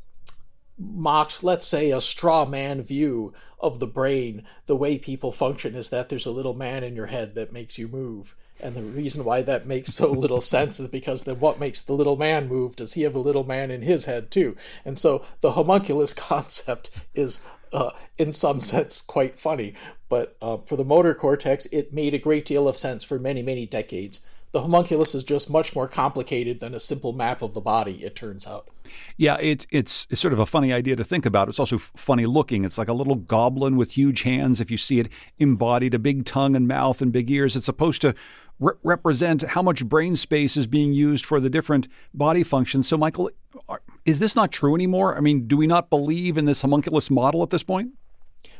[0.77, 4.43] mocked, let's say, a straw man view of the brain.
[4.65, 7.77] The way people function is that there's a little man in your head that makes
[7.77, 8.35] you move.
[8.59, 11.93] And the reason why that makes so little sense is because then what makes the
[11.93, 12.75] little man move?
[12.75, 14.55] Does he have a little man in his head too?
[14.85, 19.73] And so the homunculus concept is, uh, in some sense, quite funny.
[20.09, 23.43] But uh, for the motor cortex, it made a great deal of sense for many,
[23.43, 24.25] many decades.
[24.53, 28.15] The homunculus is just much more complicated than a simple map of the body, it
[28.15, 28.69] turns out.
[29.17, 31.49] Yeah, it, it's it's sort of a funny idea to think about.
[31.49, 32.63] It's also funny looking.
[32.63, 34.61] It's like a little goblin with huge hands.
[34.61, 37.55] If you see it embodied, a big tongue and mouth and big ears.
[37.55, 38.13] It's supposed to
[38.59, 42.87] re- represent how much brain space is being used for the different body functions.
[42.87, 43.31] So, Michael,
[43.67, 45.17] are, is this not true anymore?
[45.17, 47.93] I mean, do we not believe in this homunculus model at this point?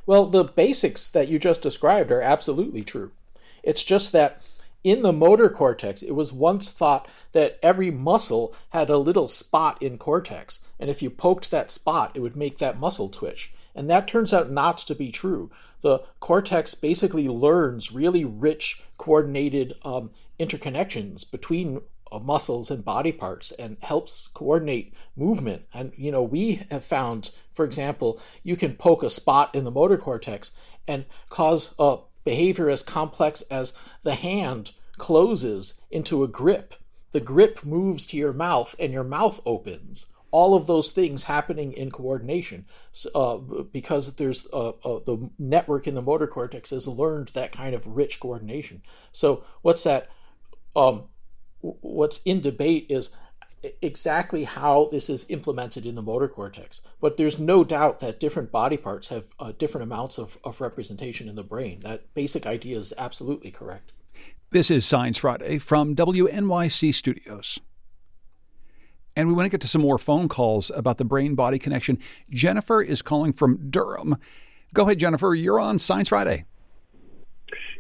[0.08, 3.12] Well, the basics that you just described are absolutely true.
[3.62, 4.42] It's just that
[4.84, 9.82] in the motor cortex, it was once thought that every muscle had a little spot
[9.82, 13.54] in cortex, and if you poked that spot, it would make that muscle twitch.
[13.76, 15.50] And that turns out not to be true.
[15.82, 21.82] The cortex basically learns really rich, coordinated um, interconnections between
[22.12, 25.64] uh, muscles and body parts and helps coordinate movement.
[25.74, 29.72] And, you know, we have found, for example, you can poke a spot in the
[29.72, 30.52] motor cortex
[30.88, 36.76] and cause a behavior as complex as the hand closes into a grip.
[37.12, 40.08] The grip moves to your mouth and your mouth opens.
[40.32, 42.66] All of those things happening in coordination
[43.14, 47.76] uh, because there's uh, uh, the network in the motor cortex has learned that kind
[47.76, 48.82] of rich coordination.
[49.12, 50.10] So, what's that?
[50.76, 51.04] Um,
[51.62, 53.16] what's in debate is
[53.82, 56.82] exactly how this is implemented in the motor cortex.
[57.00, 61.30] But there's no doubt that different body parts have uh, different amounts of, of representation
[61.30, 61.80] in the brain.
[61.80, 63.94] That basic idea is absolutely correct.
[64.52, 67.60] This is Science Friday from WNYC Studios.
[69.16, 72.00] And we want to get to some more phone calls about the brain body connection.
[72.30, 74.18] Jennifer is calling from Durham.
[74.74, 75.36] Go ahead, Jennifer.
[75.36, 76.46] You're on Science Friday.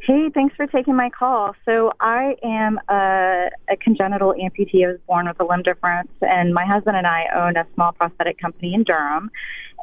[0.05, 1.55] Hey, thanks for taking my call.
[1.63, 4.83] So I am a, a, congenital amputee.
[4.83, 7.93] I was born with a limb difference, and my husband and I own a small
[7.93, 9.31] prosthetic company in Durham.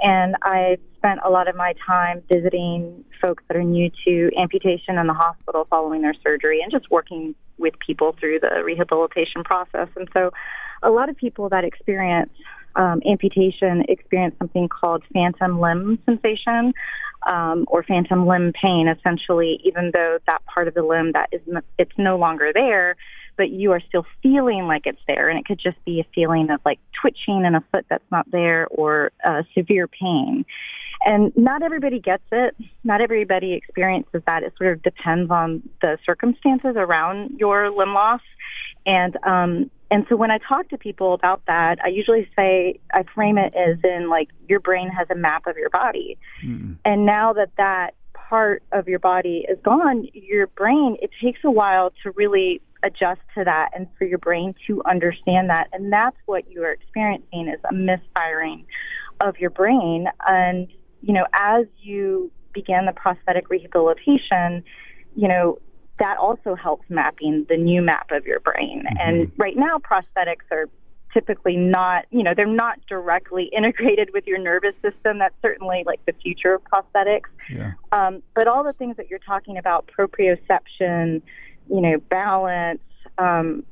[0.03, 4.99] And I spent a lot of my time visiting folks that are new to amputation
[4.99, 9.89] in the hospital following their surgery, and just working with people through the rehabilitation process.
[9.97, 10.33] And so,
[10.83, 12.33] a lot of people that experience
[12.77, 16.73] um, amputation experience something called phantom limb sensation
[17.27, 21.41] um, or phantom limb pain, essentially, even though that part of the limb that is
[21.79, 22.97] it's no longer there,
[23.37, 26.51] but you are still feeling like it's there, and it could just be a feeling
[26.51, 30.45] of like twitching in a foot that's not there or uh, severe pain.
[31.03, 32.55] And not everybody gets it.
[32.85, 34.43] Not everybody experiences that.
[34.43, 38.21] It sort of depends on the circumstances around your limb loss.
[38.85, 43.03] And um, and so when I talk to people about that, I usually say I
[43.15, 46.77] frame it as in like your brain has a map of your body, mm.
[46.85, 51.51] and now that that part of your body is gone, your brain it takes a
[51.51, 56.17] while to really adjust to that and for your brain to understand that, and that's
[56.27, 58.65] what you are experiencing is a misfiring
[59.21, 60.07] of your brain.
[60.27, 60.69] And
[61.03, 64.63] you know, as you begin the prosthetic rehabilitation,
[65.17, 65.59] you know,
[66.01, 68.83] that also helps mapping the new map of your brain.
[68.85, 68.97] Mm-hmm.
[68.99, 70.67] And right now, prosthetics are
[71.13, 75.19] typically not, you know, they're not directly integrated with your nervous system.
[75.19, 77.29] That's certainly like the future of prosthetics.
[77.49, 77.73] Yeah.
[77.93, 81.23] Um, but all the things that you're talking about, proprioception,
[81.69, 82.81] you know, balance,
[83.19, 83.65] um,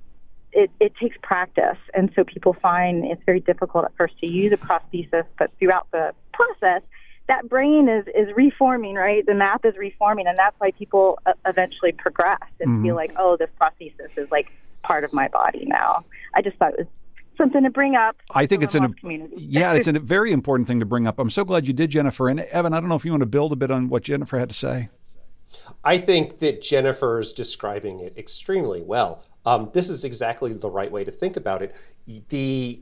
[0.53, 1.79] it, it takes practice.
[1.95, 5.89] And so people find it's very difficult at first to use a prosthesis, but throughout
[5.93, 6.83] the process,
[7.29, 9.25] that brain is is reforming, right?
[9.25, 12.83] The map is reforming, and that's why people uh, eventually progress and mm-hmm.
[12.85, 14.49] feel like, oh, this prosthesis is like
[14.83, 16.05] part of my body now.
[16.35, 16.87] I just thought it was
[17.37, 18.17] something to bring up.
[18.35, 18.95] I think it's an
[19.37, 21.19] yeah, it's a very important thing to bring up.
[21.19, 22.29] I'm so glad you did, Jennifer.
[22.29, 24.39] And Evan, I don't know if you want to build a bit on what Jennifer
[24.39, 24.89] had to say.
[25.85, 29.23] I think that Jennifer's describing it extremely well.
[29.47, 31.75] Um, this is exactly the right way to think about it.
[32.29, 32.81] The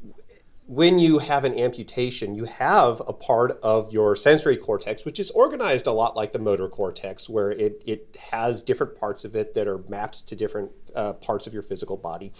[0.67, 5.31] when you have an amputation, you have a part of your sensory cortex, which is
[5.31, 9.55] organized a lot like the motor cortex, where it, it has different parts of it
[9.55, 12.33] that are mapped to different uh, parts of your physical body.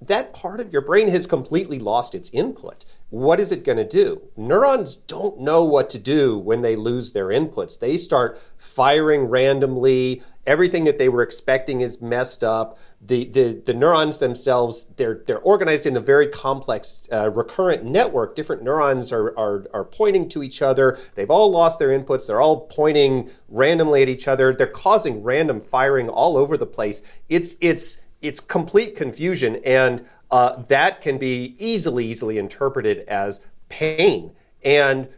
[0.00, 2.84] That part of your brain has completely lost its input.
[3.10, 4.22] What is it going to do?
[4.36, 7.78] Neurons don't know what to do when they lose their inputs.
[7.78, 10.22] They start firing randomly.
[10.46, 15.40] Everything that they were expecting is messed up the, the, the neurons themselves, they're, they're
[15.40, 18.34] organized in a very complex uh, recurrent network.
[18.34, 20.98] Different neurons are, are, are pointing to each other.
[21.14, 22.26] They've all lost their inputs.
[22.26, 24.54] They're all pointing randomly at each other.
[24.54, 27.02] They're causing random firing all over the place.
[27.28, 34.32] It's, it's, it's complete confusion, and uh, that can be easily, easily interpreted as pain.
[34.64, 35.08] And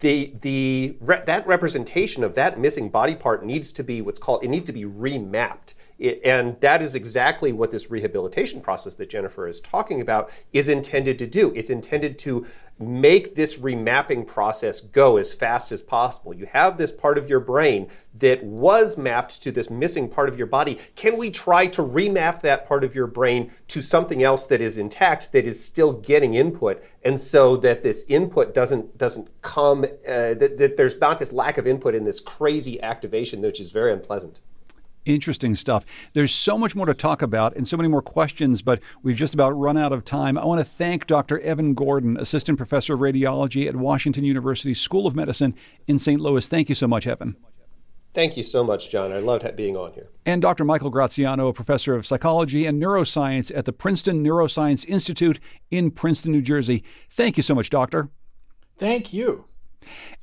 [0.00, 4.42] the the re- that representation of that missing body part needs to be what's called
[4.42, 9.10] it needs to be remapped It, and that is exactly what this rehabilitation process that
[9.10, 11.52] Jennifer is talking about is intended to do.
[11.56, 12.46] It's intended to
[12.80, 16.32] make this remapping process go as fast as possible.
[16.32, 17.88] You have this part of your brain
[18.20, 20.78] that was mapped to this missing part of your body.
[20.94, 24.78] Can we try to remap that part of your brain to something else that is
[24.78, 30.34] intact, that is still getting input, and so that this input doesn't doesn't come, uh,
[30.34, 33.92] that, that there's not this lack of input in this crazy activation, which is very
[33.92, 34.40] unpleasant.
[35.08, 35.86] Interesting stuff.
[36.12, 39.32] There's so much more to talk about and so many more questions, but we've just
[39.32, 40.36] about run out of time.
[40.36, 41.40] I want to thank Dr.
[41.40, 45.54] Evan Gordon, Assistant Professor of Radiology at Washington University School of Medicine
[45.86, 46.20] in St.
[46.20, 46.46] Louis.
[46.46, 47.36] Thank you so much, Evan.
[48.12, 49.10] Thank you so much, John.
[49.10, 50.10] I loved being on here.
[50.26, 50.66] And Dr.
[50.66, 55.40] Michael Graziano, a professor of psychology and neuroscience at the Princeton Neuroscience Institute
[55.70, 56.84] in Princeton, New Jersey.
[57.10, 58.10] Thank you so much, Doctor.
[58.76, 59.46] Thank you.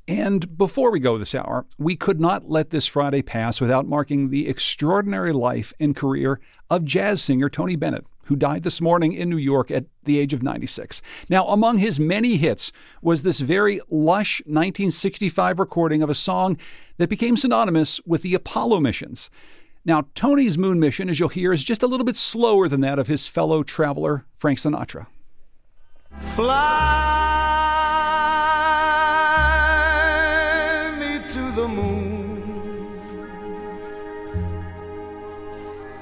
[0.08, 4.30] And before we go this hour, we could not let this Friday pass without marking
[4.30, 6.40] the extraordinary life and career
[6.70, 10.34] of jazz singer Tony Bennett, who died this morning in New York at the age
[10.34, 11.02] of 96.
[11.30, 16.58] Now, among his many hits was this very lush 1965 recording of a song
[16.98, 19.32] that became synonymous with the Apollo missions.
[19.86, 23.00] Now, Tony's moon mission, as you'll hear, is just a little bit slower than that
[23.00, 25.08] of his fellow traveler, Frank Sinatra.
[26.36, 27.45] Fly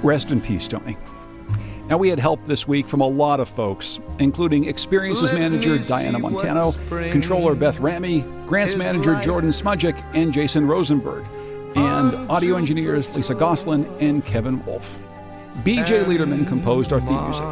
[0.04, 0.98] Rest in peace, Tony.
[1.88, 5.78] Now, we had help this week from a lot of folks, including Experiences Let Manager
[5.80, 6.72] Diana Montano,
[7.12, 11.26] Controller Beth Ramy, Grants Manager Jordan Smudgick, and Jason Rosenberg,
[11.76, 14.98] and audio engineers Lisa Goslin and Kevin Wolf.
[15.64, 17.44] BJ Leiderman composed our theme music.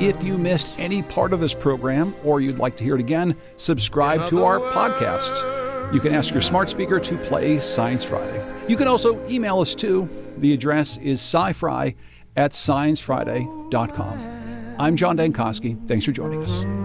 [0.00, 3.36] If you missed any part of this program or you'd like to hear it again,
[3.56, 5.92] subscribe to our podcasts.
[5.92, 8.44] You can ask your smart speaker to play Science Friday.
[8.68, 10.08] You can also email us too.
[10.36, 11.96] The address is scifry
[12.36, 14.76] at sciencefriday.com.
[14.78, 15.88] I'm John Dankosky.
[15.88, 16.77] Thanks for joining us.